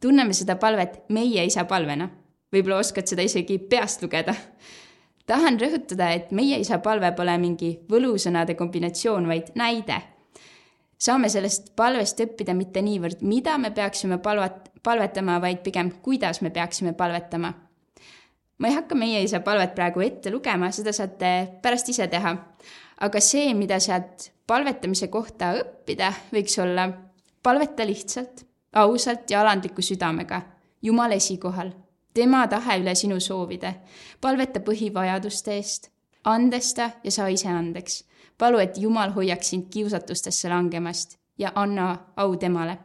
tunneme 0.02 0.34
seda 0.34 0.56
palvet 0.56 1.10
meie 1.10 1.46
isa 1.46 1.66
palvena. 1.66 2.10
võib-olla 2.54 2.80
oskad 2.80 3.08
seda 3.08 3.22
isegi 3.22 3.60
peast 3.60 4.02
lugeda 4.02 4.36
tahan 5.26 5.60
rõhutada, 5.60 6.10
et 6.14 6.32
meie 6.32 6.60
isa 6.62 6.80
palve 6.84 7.12
pole 7.18 7.36
mingi 7.42 7.72
võlusõnade 7.90 8.56
kombinatsioon, 8.58 9.28
vaid 9.28 9.54
näide. 9.56 10.02
saame 10.98 11.30
sellest 11.30 11.74
palvest 11.76 12.20
õppida 12.24 12.54
mitte 12.56 12.82
niivõrd, 12.82 13.22
mida 13.22 13.58
me 13.58 13.72
peaksime 13.72 14.18
palvat-, 14.18 14.72
palvetama, 14.84 15.40
vaid 15.42 15.62
pigem, 15.64 15.92
kuidas 16.02 16.42
me 16.42 16.50
peaksime 16.50 16.94
palvetama. 16.94 17.54
ma 18.58 18.68
ei 18.68 18.74
hakka 18.74 18.96
meie 18.96 19.24
isa 19.24 19.40
palvet 19.40 19.76
praegu 19.76 20.02
ette 20.02 20.32
lugema, 20.32 20.72
seda 20.72 20.94
saate 20.94 21.60
pärast 21.62 21.90
ise 21.90 22.08
teha. 22.08 22.36
aga 23.00 23.20
see, 23.22 23.54
mida 23.54 23.80
sealt 23.80 24.32
palvetamise 24.48 25.08
kohta 25.08 25.54
õppida, 25.62 26.14
võiks 26.32 26.60
olla 26.62 26.90
palveta 27.44 27.86
lihtsalt, 27.86 28.46
ausalt 28.74 29.30
ja 29.30 29.42
alandliku 29.42 29.82
südamega, 29.82 30.42
Jumal 30.86 31.12
esikohal 31.12 31.72
tema 32.16 32.48
tahe 32.48 32.80
üle 32.80 32.96
sinu 32.96 33.20
soovide. 33.20 33.76
palveta 34.22 34.60
põhivajaduste 34.60 35.54
eest, 35.60 35.92
andesta 36.24 36.90
ja 37.04 37.12
saa 37.12 37.28
ise 37.28 37.50
andeks. 37.50 38.04
palu, 38.38 38.60
et 38.60 38.78
Jumal 38.78 39.14
hoiaks 39.16 39.50
sind 39.50 39.70
kiusatustesse 39.70 40.50
langemast 40.50 41.18
ja 41.38 41.52
anna 41.56 41.98
au 42.16 42.36
temale. 42.36 42.78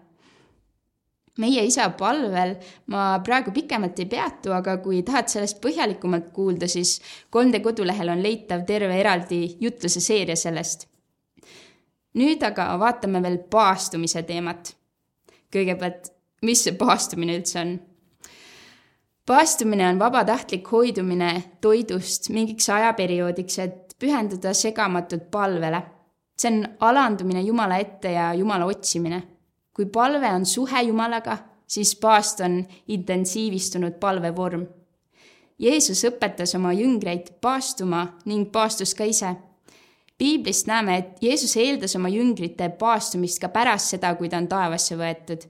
meie 1.39 1.65
isa 1.65 1.89
palvel 1.91 2.57
ma 2.87 3.21
praegu 3.25 3.51
pikemalt 3.51 3.99
ei 3.99 4.07
peatu, 4.07 4.53
aga 4.53 4.77
kui 4.77 5.03
tahad 5.03 5.29
sellest 5.29 5.61
põhjalikumalt 5.63 6.33
kuulda, 6.33 6.69
siis 6.69 7.01
3D 7.37 7.63
kodulehel 7.63 8.09
on 8.09 8.23
leitav 8.23 8.67
terve 8.67 9.01
eraldi 9.01 9.57
jutluse 9.61 10.01
seeria 10.01 10.37
sellest. 10.37 10.89
nüüd 12.15 12.43
aga 12.43 12.79
vaatame 12.79 13.23
veel 13.23 13.39
paastumise 13.39 14.23
teemat. 14.23 14.75
kõigepealt, 15.55 16.13
mis 16.43 16.65
see 16.65 16.73
paastumine 16.73 17.39
üldse 17.39 17.61
on? 17.61 17.79
Paastumine 19.31 19.89
on 19.89 19.99
vabatahtlik 19.99 20.73
hoidumine 20.73 21.43
toidust 21.61 22.29
mingiks 22.35 22.67
ajaperioodiks, 22.75 23.59
et 23.59 23.95
pühenduda 24.03 24.51
segamatult 24.55 25.29
palvele. 25.31 25.83
see 26.41 26.51
on 26.51 26.65
alandumine 26.81 27.41
Jumala 27.41 27.77
ette 27.77 28.13
ja 28.13 28.35
Jumala 28.35 28.65
otsimine. 28.65 29.23
kui 29.75 29.87
palve 29.87 30.27
on 30.27 30.47
suhe 30.47 30.83
Jumalaga, 30.83 31.39
siis 31.67 31.97
paast 31.97 32.41
on 32.41 32.67
intensiivistunud 32.89 34.01
palvevorm. 34.01 34.67
Jeesus 35.59 36.05
õpetas 36.05 36.57
oma 36.57 36.73
jüngreid 36.73 37.31
paastuma 37.41 38.07
ning 38.25 38.51
paastus 38.53 38.95
ka 38.95 39.05
ise. 39.05 39.37
piiblist 40.19 40.67
näeme, 40.67 40.97
et 40.97 41.23
Jeesus 41.23 41.57
eeldas 41.57 41.97
oma 41.97 42.09
jüngrite 42.09 42.69
paastumist 42.69 43.39
ka 43.39 43.49
pärast 43.49 43.95
seda, 43.95 44.15
kui 44.15 44.29
ta 44.29 44.37
on 44.37 44.49
taevasse 44.49 44.97
võetud 44.97 45.47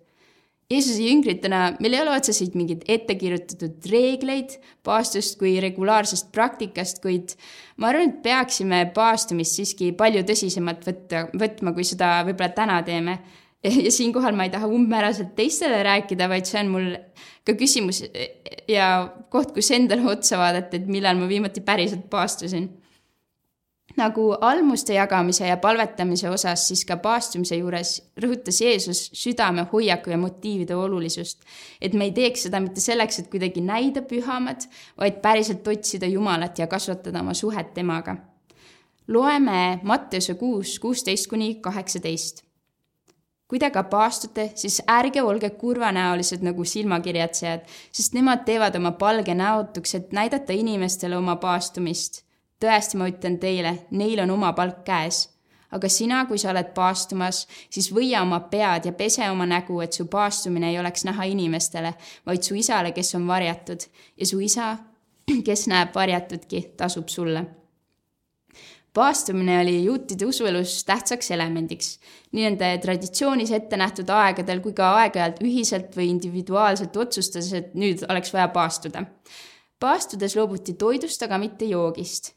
Jeesuse 0.70 1.02
jüngritena 1.02 1.60
meil 1.82 1.96
ei 1.96 2.02
ole 2.04 2.12
otseselt 2.14 2.54
mingeid 2.54 2.84
ettekirjutatud 2.94 3.88
reegleid 3.90 4.52
paastust 4.86 5.34
kui 5.40 5.56
regulaarsest 5.62 6.28
praktikast, 6.30 7.00
kuid 7.02 7.34
ma 7.82 7.90
arvan, 7.90 8.12
et 8.12 8.20
peaksime 8.22 8.84
paastumist 8.94 9.58
siiski 9.58 9.90
palju 9.98 10.22
tõsisemalt 10.28 10.86
võtta, 10.86 11.24
võtma, 11.34 11.74
kui 11.74 11.86
seda 11.88 12.20
võib-olla 12.28 12.54
täna 12.54 12.78
teeme. 12.86 13.18
ja 13.84 13.90
siinkohal 13.92 14.38
ma 14.38 14.46
ei 14.46 14.54
taha 14.54 14.70
umbmääraselt 14.70 15.34
teistele 15.36 15.82
rääkida, 15.84 16.30
vaid 16.30 16.46
see 16.46 16.62
on 16.62 16.70
mul 16.72 16.86
ka 17.44 17.56
küsimus 17.58 18.04
ja 18.70 18.92
koht, 19.32 19.50
kus 19.56 19.72
endale 19.74 20.06
otsa 20.14 20.38
vaadata, 20.38 20.78
et 20.78 20.86
millal 20.86 21.18
ma 21.18 21.26
viimati 21.28 21.66
päriselt 21.66 22.06
paastusin 22.14 22.70
nagu 23.97 24.30
almuste 24.40 24.94
jagamise 24.94 25.47
ja 25.47 25.56
palvetamise 25.56 26.30
osas, 26.30 26.68
siis 26.68 26.85
ka 26.87 26.97
paastumise 27.02 27.56
juures 27.59 27.94
rõhutas 28.23 28.61
Jeesus 28.62 29.02
südame 29.16 29.66
hoiaku 29.73 30.11
ja 30.11 30.18
motiivide 30.18 30.76
olulisust. 30.76 31.40
et 31.80 31.94
me 31.94 32.04
ei 32.04 32.12
teeks 32.12 32.42
seda 32.42 32.61
mitte 32.61 32.80
selleks, 32.80 33.18
et 33.18 33.30
kuidagi 33.30 33.61
näida 33.61 34.02
pühamad, 34.02 34.66
vaid 34.99 35.20
päriselt 35.23 35.66
otsida 35.68 36.06
Jumalat 36.06 36.59
ja 36.59 36.66
kasvatada 36.66 37.20
oma 37.20 37.35
suhet 37.35 37.75
temaga. 37.75 38.16
loeme 39.09 39.80
Matteuse 39.82 40.35
kuus, 40.35 40.78
kuusteist 40.78 41.26
kuni 41.26 41.54
kaheksateist. 41.54 42.44
kui 43.49 43.59
te 43.59 43.66
aga 43.66 43.82
paastute, 43.82 44.52
siis 44.54 44.82
ärge 44.87 45.23
olge 45.23 45.50
kurvanäolised 45.50 46.42
nagu 46.42 46.64
silmakirjatsejad, 46.64 47.61
sest 47.92 48.14
nemad 48.14 48.44
teevad 48.44 48.76
oma 48.76 48.92
palge 48.92 49.35
näotuks, 49.35 49.94
et 49.94 50.12
näidata 50.12 50.52
inimestele 50.52 51.16
oma 51.16 51.37
paastumist 51.37 52.29
tõesti, 52.60 52.98
ma 53.00 53.08
ütlen 53.10 53.38
teile, 53.40 53.74
neil 53.90 54.22
on 54.24 54.36
oma 54.36 54.52
palk 54.56 54.84
käes. 54.86 55.28
aga 55.70 55.86
sina, 55.88 56.24
kui 56.26 56.38
sa 56.38 56.48
oled 56.50 56.72
paastumas, 56.74 57.44
siis 57.70 57.92
võia 57.94 58.24
oma 58.24 58.40
pead 58.50 58.88
ja 58.88 58.92
pese 58.92 59.28
oma 59.30 59.44
nägu, 59.46 59.76
et 59.80 59.94
su 59.94 60.08
paastumine 60.10 60.72
ei 60.72 60.78
oleks 60.80 61.04
näha 61.06 61.28
inimestele, 61.30 61.92
vaid 62.26 62.42
su 62.42 62.56
isale, 62.58 62.90
kes 62.90 63.14
on 63.14 63.28
varjatud 63.28 63.86
ja 64.18 64.26
su 64.26 64.40
isa, 64.42 64.72
kes 65.46 65.68
näeb 65.70 65.94
varjatudki, 65.94 66.72
tasub 66.76 67.08
sulle 67.08 67.44
paastumine 68.94 69.60
oli 69.60 69.84
juutide 69.84 70.26
usuelus 70.26 70.84
tähtsaks 70.84 71.30
elemendiks, 71.30 71.92
nii 72.32 72.48
nende 72.48 72.72
traditsioonis 72.82 73.52
ette 73.54 73.78
nähtud 73.78 74.10
aegadel 74.10 74.58
kui 74.64 74.74
ka 74.74 74.90
aeg-ajalt 75.04 75.38
ühiselt 75.46 75.94
või 75.94 76.08
individuaalselt 76.10 76.96
otsustades, 76.96 77.52
et 77.54 77.78
nüüd 77.78 78.02
oleks 78.10 78.34
vaja 78.34 78.48
paastuda. 78.48 79.04
paastudes 79.78 80.34
loobuti 80.36 80.74
toidust, 80.74 81.22
aga 81.22 81.38
mitte 81.38 81.70
joogist 81.70 82.34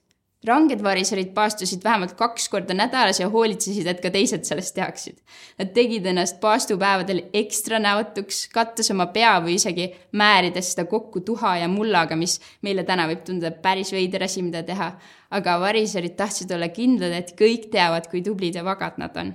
ranged 0.47 0.81
variserid 0.83 1.31
paastusid 1.35 1.83
vähemalt 1.83 2.13
kaks 2.19 2.50
korda 2.51 2.75
nädalas 2.75 3.19
ja 3.19 3.29
hoolitsesid, 3.31 3.88
et 3.88 4.01
ka 4.03 4.12
teised 4.13 4.43
sellest 4.47 4.75
teaksid. 4.75 5.21
Nad 5.59 5.71
tegid 5.75 6.05
ennast 6.09 6.39
paastupäevadel 6.43 7.23
ekstra 7.33 7.79
näotuks, 7.83 8.47
kattes 8.53 8.91
oma 8.91 9.07
pea 9.15 9.33
või 9.43 9.57
isegi 9.59 9.89
määrides 10.19 10.73
seda 10.73 10.85
kokku 10.89 11.23
tuha 11.25 11.55
ja 11.63 11.71
mullaga, 11.71 12.17
mis 12.19 12.39
meile 12.62 12.83
täna 12.88 13.07
võib 13.12 13.23
tunduda 13.25 13.53
päris 13.63 13.93
veider 13.95 14.27
asi, 14.27 14.43
mida 14.43 14.63
teha. 14.63 14.93
aga 15.33 15.55
variserid 15.59 16.13
tahtsid 16.13 16.51
olla 16.53 16.67
kindlad, 16.69 17.15
et 17.17 17.31
kõik 17.39 17.71
teavad, 17.73 18.05
kui 18.12 18.21
tublid 18.21 18.55
ja 18.55 18.62
vagad 18.63 19.00
nad 19.01 19.17
on. 19.17 19.33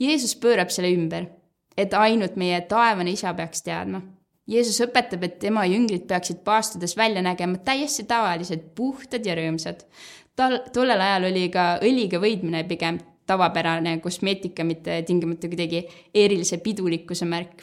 Jeesus 0.00 0.32
pöörab 0.40 0.72
selle 0.72 0.88
ümber, 0.88 1.26
et 1.76 1.92
ainult 1.94 2.36
meie 2.40 2.60
taevane 2.70 3.12
isa 3.12 3.34
peaks 3.34 3.62
teadma 3.62 4.00
Jeesus 4.50 4.80
õpetab, 4.82 5.22
et 5.22 5.38
tema 5.38 5.62
jüngrid 5.70 6.08
peaksid 6.10 6.40
paastudes 6.42 6.96
välja 6.98 7.22
nägema 7.22 7.60
täiesti 7.62 8.04
tavalised, 8.10 8.72
puhtad 8.74 9.26
ja 9.26 9.36
rõõmsad. 9.38 9.84
tal, 10.36 10.58
tollel 10.74 11.00
ajal 11.00 11.28
oli 11.30 11.48
ka 11.52 11.78
õliga 11.82 12.18
võidmine 12.18 12.64
pigem 12.66 12.98
tavapärane 13.26 14.00
kosmeetika, 14.02 14.64
mitte 14.64 15.02
tingimata 15.06 15.48
kuidagi 15.48 15.84
erilise 16.14 16.58
pidulikkuse 16.58 17.24
märk. 17.24 17.62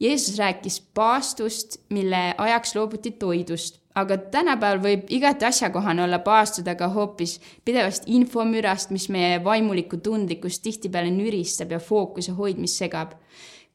Jeesus 0.00 0.38
rääkis 0.38 0.80
paastust, 0.94 1.76
mille 1.90 2.34
ajaks 2.38 2.74
loobuti 2.74 3.10
toidust, 3.10 3.82
aga 3.94 4.16
tänapäeval 4.16 4.80
võib 4.82 5.10
igati 5.12 5.44
asjakohane 5.44 6.02
olla 6.02 6.18
paastuda 6.24 6.74
ka 6.74 6.88
hoopis 6.88 7.36
pidevast 7.64 8.08
infomürast, 8.08 8.90
mis 8.90 9.10
meie 9.12 9.44
vaimulikku 9.44 10.00
tundlikkust 10.02 10.62
tihtipeale 10.64 11.12
nüristab 11.12 11.76
ja 11.76 11.78
fookuse 11.78 12.32
hoidmist 12.32 12.80
segab 12.80 13.12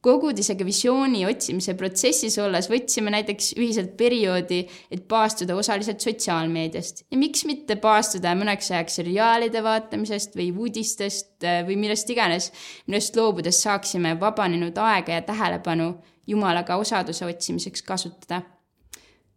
kogudisega 0.04 0.66
visiooni 0.66 1.24
otsimise 1.26 1.74
protsessis 1.78 2.36
olles 2.38 2.68
võtsime 2.70 3.10
näiteks 3.10 3.50
ühiselt 3.58 3.96
perioodi, 3.98 4.60
et 4.94 5.06
paastuda 5.10 5.56
osaliselt 5.58 6.04
sotsiaalmeediast. 6.04 7.04
Ja 7.10 7.18
miks 7.18 7.44
mitte 7.48 7.76
paastuda 7.82 8.34
mõneks 8.38 8.70
ajaks 8.72 9.00
seriaalide 9.00 9.62
vaatamisest 9.64 10.38
või 10.38 10.52
uudistest 10.54 11.46
äh, 11.46 11.64
või 11.66 11.80
millest 11.82 12.10
iganes, 12.14 12.52
millest 12.86 13.18
loobudes 13.18 13.62
saaksime 13.64 14.14
vabanenud 14.20 14.78
aega 14.78 15.18
ja 15.18 15.26
tähelepanu 15.26 15.96
Jumalaga 16.28 16.76
osaduse 16.76 17.24
otsimiseks 17.24 17.82
kasutada. 17.82 18.42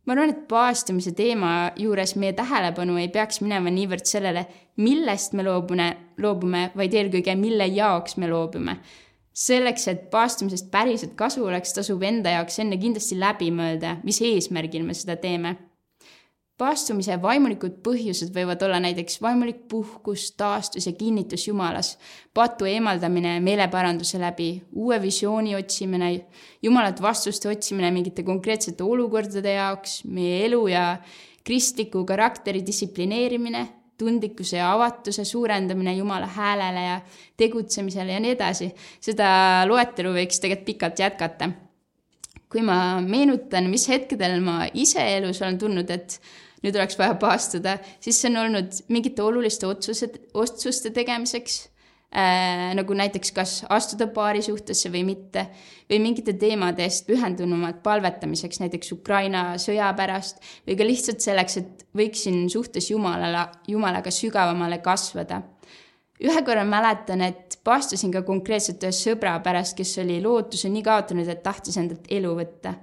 Ma 0.05 0.15
arvan, 0.15 0.33
et 0.33 0.41
paastumise 0.49 1.13
teema 1.15 1.71
juures 1.79 2.17
meie 2.19 2.33
tähelepanu 2.35 2.97
ei 2.99 3.07
peaks 3.13 3.39
minema 3.41 3.71
niivõrd 3.71 4.09
sellele, 4.09 4.43
millest 4.81 5.37
me 5.37 5.45
loobune, 5.45 5.87
loobume, 6.19 6.65
vaid 6.75 6.97
eelkõige, 6.97 7.37
mille 7.39 7.69
jaoks 7.71 8.17
me 8.19 8.27
loobume 8.29 8.75
selleks, 9.33 9.87
et 9.87 10.07
paastumisest 10.11 10.71
päriselt 10.71 11.15
kasu 11.19 11.45
oleks, 11.45 11.73
tasub 11.75 12.03
enda 12.03 12.35
jaoks 12.35 12.59
enne 12.63 12.79
kindlasti 12.79 13.17
läbi 13.19 13.51
mõelda, 13.55 13.97
mis 14.03 14.21
eesmärgil 14.25 14.85
me 14.87 14.95
seda 14.97 15.17
teeme. 15.19 15.57
paastumise 16.61 17.15
vaimulikud 17.17 17.79
põhjused 17.81 18.35
võivad 18.35 18.61
olla 18.61 18.77
näiteks 18.83 19.15
vaimulik 19.21 19.63
puhkus, 19.67 20.27
taastus 20.37 20.85
ja 20.85 20.91
kinnitus 20.93 21.47
Jumalas, 21.47 21.95
patu 22.37 22.67
eemaldamine 22.69 23.39
meeleparanduse 23.41 24.19
läbi, 24.21 24.61
uue 24.71 25.01
visiooni 25.01 25.55
otsimine, 25.55 26.11
Jumalat 26.61 27.01
vastuste 27.01 27.49
otsimine 27.49 27.89
mingite 27.91 28.23
konkreetsete 28.23 28.83
olukordade 28.83 29.57
jaoks, 29.57 30.03
meie 30.05 30.45
elu 30.45 30.67
ja 30.67 30.85
kristliku 31.43 32.05
karakteri 32.05 32.61
distsiplineerimine 32.65 33.80
tundlikkuse 34.01 34.57
ja 34.57 34.73
avatuse 34.73 35.25
suurendamine 35.25 35.95
Jumala 35.95 36.27
häälele 36.27 36.85
ja 36.85 36.99
tegutsemisele 37.37 38.17
ja 38.17 38.21
nii 38.23 38.35
edasi. 38.35 38.71
seda 38.99 39.31
loetelu 39.69 40.13
võiks 40.17 40.41
tegelikult 40.41 40.65
pikalt 40.65 40.99
jätkata. 40.99 41.51
kui 42.51 42.61
ma 42.67 42.99
meenutan, 42.99 43.69
mis 43.71 43.87
hetkedel 43.87 44.41
ma 44.43 44.65
ise 44.73 45.03
elus 45.17 45.39
olen 45.41 45.57
tundnud, 45.57 45.89
et 45.89 46.19
nüüd 46.61 46.75
oleks 46.75 46.97
vaja 46.99 47.15
paastuda, 47.15 47.77
siis 48.03 48.19
see 48.21 48.29
on 48.29 48.41
olnud 48.43 48.81
mingite 48.91 49.23
oluliste 49.23 49.67
otsused, 49.69 50.17
otsuste 50.33 50.91
tegemiseks 50.91 51.61
äh, 52.15 52.71
nagu 52.77 52.95
näiteks 52.97 53.31
kas 53.35 53.53
astuda 53.69 54.07
paari 54.13 54.41
suhtesse 54.45 54.91
või 54.93 55.03
mitte, 55.07 55.47
või 55.89 56.01
mingite 56.03 56.33
teemade 56.39 56.83
eest 56.85 57.07
pühendunumalt 57.09 57.81
palvetamiseks, 57.83 58.61
näiteks 58.63 58.91
Ukraina 58.97 59.45
sõja 59.61 59.91
pärast, 59.97 60.41
või 60.67 60.77
ka 60.79 60.87
lihtsalt 60.87 61.23
selleks, 61.23 61.57
et 61.61 61.85
võiksin 61.97 62.43
suhtes 62.51 62.91
Jumalale, 62.91 63.47
Jumalaga 63.67 64.11
sügavamale 64.11 64.81
kasvada. 64.83 65.41
ühe 66.21 66.41
korra 66.45 66.63
mäletan, 66.63 67.21
et 67.21 67.57
paastusin 67.63 68.11
ka 68.13 68.21
konkreetselt 68.21 68.83
ühe 68.83 68.91
sõbra 68.93 69.39
pärast, 69.41 69.77
kes 69.77 69.97
oli 70.03 70.21
lootuse 70.21 70.69
nii 70.69 70.83
kaotanud, 70.83 71.27
et 71.27 71.41
tahtis 71.43 71.77
endalt 71.77 72.05
elu 72.09 72.35
võtta 72.37 72.75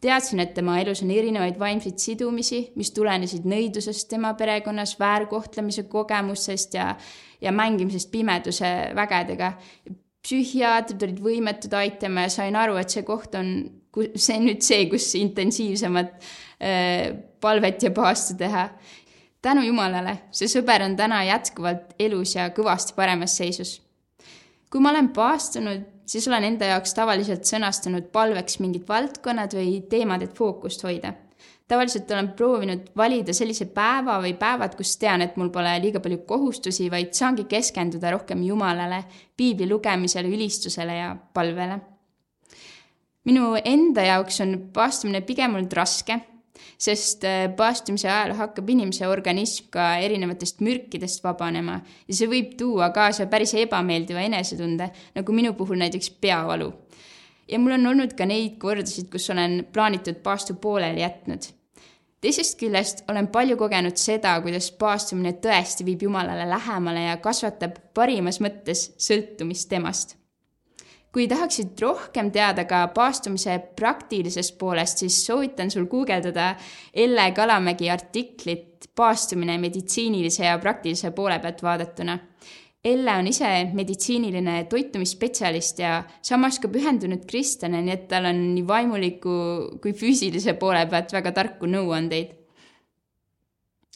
teadsin, 0.00 0.40
et 0.42 0.52
tema 0.54 0.78
elus 0.80 1.02
on 1.02 1.10
erinevaid 1.10 1.58
vaimseid 1.58 1.98
sidumisi, 2.02 2.60
mis 2.78 2.90
tulenesid 2.94 3.46
nõidusest 3.48 4.08
tema 4.10 4.34
perekonnas, 4.38 4.96
väärkohtlemise 5.00 5.88
kogemusest 5.90 6.76
ja, 6.78 6.92
ja 7.40 7.52
mängimisest 7.52 8.10
pimeduse 8.12 8.70
vägedega. 8.98 9.52
psühhiaatrid 10.22 11.02
olid 11.06 11.20
võimetud 11.22 11.74
aitama 11.78 12.26
ja 12.26 12.30
sain 12.34 12.56
aru, 12.58 12.76
et 12.76 12.90
see 12.90 13.02
koht 13.06 13.34
on, 13.38 13.52
see 14.14 14.36
on 14.36 14.48
nüüd 14.50 14.62
see, 14.66 14.86
kus 14.90 15.10
intensiivsemat 15.18 16.14
äh, 16.14 17.18
palvet 17.40 17.82
ja 17.82 17.90
paastu 17.94 18.36
teha. 18.38 18.68
tänu 19.42 19.62
Jumalale, 19.66 20.18
see 20.30 20.50
sõber 20.50 20.82
on 20.84 20.96
täna 20.96 21.24
jätkuvalt 21.24 21.94
elus 21.98 22.34
ja 22.36 22.50
kõvasti 22.54 22.94
paremas 22.94 23.36
seisus. 23.38 23.78
Kui 24.70 24.80
ma 24.80 24.90
olen 24.90 25.08
paastunud 25.16 25.86
siis 26.08 26.28
olen 26.28 26.44
enda 26.44 26.72
jaoks 26.72 26.94
tavaliselt 26.96 27.48
sõnastanud 27.48 28.08
palveks 28.12 28.58
mingid 28.64 28.86
valdkonnad 28.88 29.54
või 29.58 29.80
teemad, 29.90 30.24
et 30.24 30.36
fookust 30.36 30.84
hoida. 30.86 31.12
tavaliselt 31.68 32.10
olen 32.10 32.30
proovinud 32.32 32.86
valida 32.96 33.32
sellise 33.36 33.66
päeva 33.74 34.14
või 34.22 34.32
päevad, 34.40 34.74
kus 34.76 34.96
tean, 34.96 35.20
et 35.20 35.36
mul 35.36 35.50
pole 35.52 35.74
liiga 35.82 36.00
palju 36.00 36.22
kohustusi, 36.26 36.88
vaid 36.90 37.12
saangi 37.12 37.44
keskenduda 37.44 38.10
rohkem 38.10 38.42
Jumalale, 38.42 39.02
piibli 39.36 39.68
lugemisele, 39.68 40.28
ülistusele 40.28 40.96
ja 40.96 41.16
palvele. 41.34 41.80
minu 43.24 43.56
enda 43.64 44.02
jaoks 44.02 44.40
on 44.40 44.58
paastumine 44.72 45.20
pigem 45.20 45.54
olnud 45.54 45.72
raske 45.72 46.20
sest 46.78 47.24
äh, 47.24 47.46
paastumise 47.56 48.08
ajal 48.08 48.34
hakkab 48.38 48.68
inimese 48.70 49.08
organism 49.08 49.68
ka 49.74 49.90
erinevatest 50.04 50.62
mürkidest 50.64 51.24
vabanema 51.24 51.78
ja 52.08 52.16
see 52.16 52.28
võib 52.30 52.54
tuua 52.58 52.90
kaasa 52.94 53.28
päris 53.30 53.54
ebameeldiva 53.58 54.24
enesetunde, 54.26 54.90
nagu 55.14 55.36
minu 55.36 55.54
puhul 55.58 55.80
näiteks 55.80 56.10
peavalu. 56.20 56.72
ja 57.48 57.58
mul 57.58 57.78
on 57.78 57.86
olnud 57.92 58.12
ka 58.18 58.26
neid 58.26 58.58
kordasid, 58.58 59.08
kus 59.12 59.30
olen 59.30 59.64
plaanitud 59.72 60.20
paastu 60.22 60.54
pooleli 60.54 61.00
jätnud. 61.00 61.48
teisest 62.20 62.58
küljest 62.60 63.04
olen 63.08 63.28
palju 63.32 63.56
kogenud 63.56 63.96
seda, 63.96 64.40
kuidas 64.42 64.70
paastumine 64.70 65.32
tõesti 65.32 65.86
viib 65.86 66.02
Jumalale 66.02 66.48
lähemale 66.48 67.08
ja 67.08 67.16
kasvatab 67.16 67.78
parimas 67.94 68.40
mõttes 68.40 68.90
sõltumist 68.98 69.68
temast. 69.68 70.17
Kui 71.18 71.26
tahaksid 71.26 71.80
rohkem 71.82 72.28
teada 72.30 72.62
ka 72.70 72.84
paastumise 72.94 73.56
praktilisest 73.74 74.54
poolest, 74.60 75.00
siis 75.02 75.16
soovitan 75.26 75.70
sul 75.70 75.88
guugeldada 75.90 76.52
Elle 76.94 77.32
Kalamägi 77.34 77.90
artiklit 77.90 78.86
Paastumine 78.94 79.56
meditsiinilise 79.58 80.44
ja 80.46 80.58
praktilise 80.62 81.10
poole 81.10 81.40
pealt 81.42 81.62
vaadatuna 81.62 82.14
Elle 82.84 83.16
on 83.18 83.26
ise 83.26 83.50
meditsiiniline 83.74 84.60
toitumisspetsialist 84.70 85.82
ja 85.82 86.04
samas 86.22 86.60
ka 86.62 86.70
pühendunud 86.70 87.26
kristlane, 87.26 87.82
nii 87.82 87.96
et 87.96 88.06
tal 88.12 88.30
on 88.30 88.38
nii 88.54 88.66
vaimuliku 88.68 89.34
kui 89.82 89.96
füüsilise 89.98 90.54
poole 90.60 90.86
pealt 90.86 91.18
väga 91.18 91.34
tarku 91.34 91.66
nõuandeid. 91.66 92.37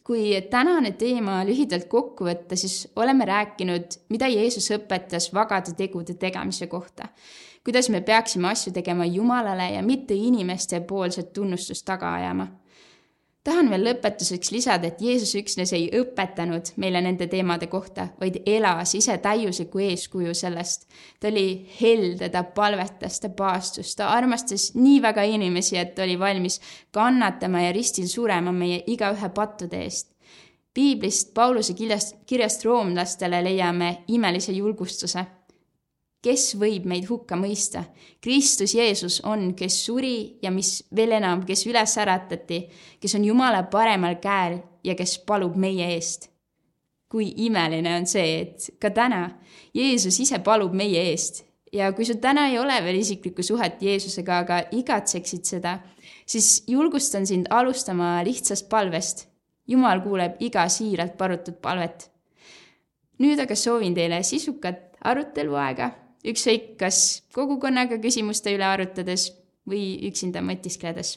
Kui 0.05 0.41
tänane 0.51 0.93
teema 0.99 1.43
lühidalt 1.47 1.87
kokku 1.89 2.27
võtta, 2.27 2.57
siis 2.57 2.89
oleme 2.97 3.25
rääkinud, 3.25 3.99
mida 4.11 4.29
Jeesus 4.29 4.71
õpetas 4.75 5.31
vagade 5.35 5.77
tegude 5.79 6.15
tegemise 6.15 6.67
kohta. 6.67 7.09
kuidas 7.65 7.89
me 7.89 8.01
peaksime 8.01 8.49
asju 8.49 8.73
tegema 8.73 9.05
Jumalale 9.05 9.71
ja 9.71 9.83
mitte 9.83 10.15
inimeste 10.15 10.81
poolset 10.81 11.33
tunnustust 11.33 11.85
taga 11.87 12.15
ajama 12.15 12.49
tahan 13.45 13.71
veel 13.71 13.85
lõpetuseks 13.89 14.53
lisada, 14.55 14.89
et 14.89 15.01
Jeesus 15.03 15.35
üksnes 15.39 15.73
ei 15.75 15.89
õpetanud 15.99 16.73
meile 16.83 17.03
nende 17.03 17.27
teemade 17.31 17.67
kohta, 17.71 18.09
vaid 18.21 18.39
elas 18.47 18.95
ise 18.99 19.17
täiuslikku 19.23 19.83
eeskuju 19.83 20.35
sellest. 20.35 20.87
ta 21.21 21.29
oli 21.29 21.67
helde, 21.81 22.29
ta 22.29 22.45
palvetas, 22.45 23.21
ta 23.21 23.29
paastus, 23.29 23.97
ta 23.97 24.13
armastas 24.15 24.73
nii 24.75 25.03
väga 25.03 25.27
inimesi, 25.27 25.77
et 25.79 25.99
oli 25.99 26.19
valmis 26.19 26.61
kannatama 26.91 27.67
ja 27.67 27.73
ristil 27.73 28.09
surema 28.09 28.53
meie 28.53 28.83
igaühe 28.87 29.29
pattude 29.35 29.83
eest. 29.83 30.13
piiblist 30.75 31.35
Pauluse 31.35 31.75
kirjast, 31.75 32.17
kirjast 32.27 32.65
roomlastele 32.65 33.43
leiame 33.45 34.05
imelise 34.09 34.53
julgustuse 34.53 35.27
kes 36.23 36.53
võib 36.59 36.87
meid 36.89 37.09
hukka 37.11 37.37
mõista? 37.37 37.85
Kristus 38.23 38.75
Jeesus 38.75 39.21
on, 39.27 39.53
kes 39.59 39.81
suri 39.87 40.39
ja 40.43 40.53
mis 40.55 40.81
veel 40.95 41.17
enam, 41.19 41.43
kes 41.47 41.67
üles 41.67 41.97
äratati, 41.99 42.65
kes 43.03 43.17
on 43.19 43.25
Jumala 43.27 43.65
paremal 43.71 44.21
käel 44.23 44.61
ja 44.85 44.95
kes 44.99 45.19
palub 45.27 45.57
meie 45.57 45.95
eest. 45.97 46.31
kui 47.13 47.27
imeline 47.45 47.91
on 47.93 48.07
see, 48.09 48.39
et 48.41 48.71
ka 48.81 48.89
täna 48.89 49.27
Jeesus 49.77 50.17
ise 50.25 50.39
palub 50.41 50.73
meie 50.73 51.03
eest 51.11 51.43
ja 51.73 51.91
kui 51.93 52.07
sul 52.09 52.21
täna 52.21 52.47
ei 52.49 52.59
ole 52.59 52.79
veel 52.85 53.01
isiklikku 53.01 53.43
suhet 53.45 53.83
Jeesusega, 53.83 54.39
aga 54.45 54.61
igatseksid 54.73 55.45
seda, 55.45 55.79
siis 56.27 56.63
julgustan 56.69 57.27
sind 57.27 57.51
alustama 57.51 58.21
lihtsast 58.25 58.69
palvest. 58.69 59.27
Jumal 59.69 60.01
kuuleb 60.03 60.41
iga 60.43 60.67
siiralt 60.69 61.17
palutud 61.19 61.61
palvet. 61.63 62.09
nüüd 63.23 63.39
aga 63.39 63.55
soovin 63.55 63.95
teile 63.95 64.23
sisukat 64.27 64.97
aruteluaega 65.05 65.91
ükskõik 66.25 66.77
kas 66.81 66.99
kogukonnaga 67.35 67.99
küsimuste 68.03 68.55
üle 68.55 68.67
arutades 68.69 69.31
või 69.69 69.99
üksinda 70.09 70.43
mõtiskledes 70.45 71.17